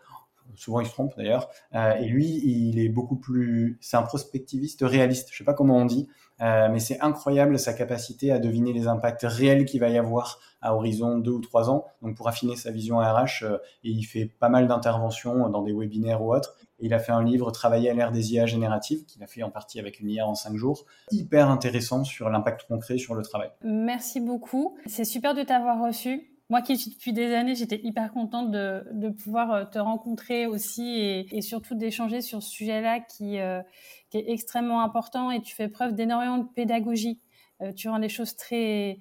[0.56, 1.50] souvent ils se trompent d'ailleurs.
[1.74, 5.30] et lui, il est beaucoup plus, c'est un prospectiviste réaliste.
[5.32, 6.08] Je sais pas comment on dit.
[6.41, 10.39] Euh, mais c'est incroyable sa capacité à deviner les impacts réels qu'il va y avoir
[10.62, 11.86] à horizon deux ou trois ans.
[12.02, 15.74] Donc pour affiner sa vision RH, euh, et il fait pas mal d'interventions dans des
[15.74, 16.56] webinaires ou autres.
[16.80, 19.50] il a fait un livre Travailler à l'ère des IA génératives, qu'il a fait en
[19.50, 23.50] partie avec une IA en cinq jours, hyper intéressant sur l'impact concret sur le travail.
[23.64, 24.78] Merci beaucoup.
[24.86, 28.84] C'est super de t'avoir reçu moi qui suis depuis des années, j'étais hyper contente de,
[28.93, 33.62] de, pouvoir euh, te rencontrer aussi et, et surtout d'échanger sur ce sujet-là qui, euh,
[34.10, 37.22] qui, est extrêmement important et tu fais preuve d'énormément de pédagogie.
[37.62, 39.00] Euh, tu rends les choses très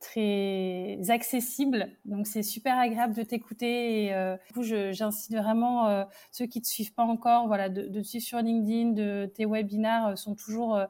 [0.00, 4.06] très accessibles, donc c'est super agréable de t'écouter.
[4.06, 7.82] Et euh, du coup, j'incite vraiment euh, ceux qui te suivent pas encore, voilà, de,
[7.82, 10.80] de te suivre sur LinkedIn, de tes webinars sont toujours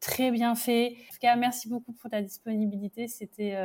[0.00, 0.92] très bien faits.
[0.92, 3.08] En tout cas, merci beaucoup pour ta disponibilité.
[3.08, 3.56] C'était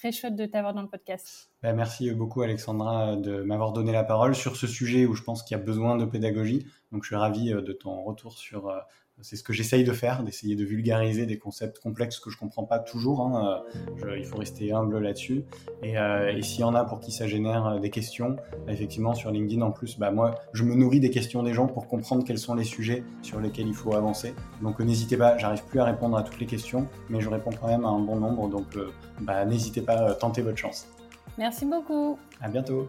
[0.00, 1.50] très chouette de t'avoir dans le podcast.
[1.62, 5.42] Ben, merci beaucoup Alexandra de m'avoir donné la parole sur ce sujet où je pense
[5.42, 6.66] qu'il y a besoin de pédagogie.
[6.90, 8.78] Donc je suis ravi euh, de ton retour sur euh,
[9.22, 12.64] c'est ce que j'essaye de faire, d'essayer de vulgariser des concepts complexes que je comprends
[12.64, 13.20] pas toujours.
[13.20, 13.62] Hein.
[14.04, 15.44] Euh, il faut rester humble là-dessus.
[15.82, 18.72] Et, euh, et s'il y en a pour qui ça génère euh, des questions, bah,
[18.72, 21.86] effectivement sur LinkedIn en plus, bah, moi je me nourris des questions des gens pour
[21.86, 24.34] comprendre quels sont les sujets sur lesquels il faut avancer.
[24.62, 27.68] Donc n'hésitez pas, j'arrive plus à répondre à toutes les questions, mais je réponds quand
[27.68, 28.48] même à un bon nombre.
[28.48, 28.66] Donc
[29.20, 30.86] bah, n'hésitez pas, tentez votre chance.
[31.38, 32.18] Merci beaucoup.
[32.40, 32.88] À bientôt.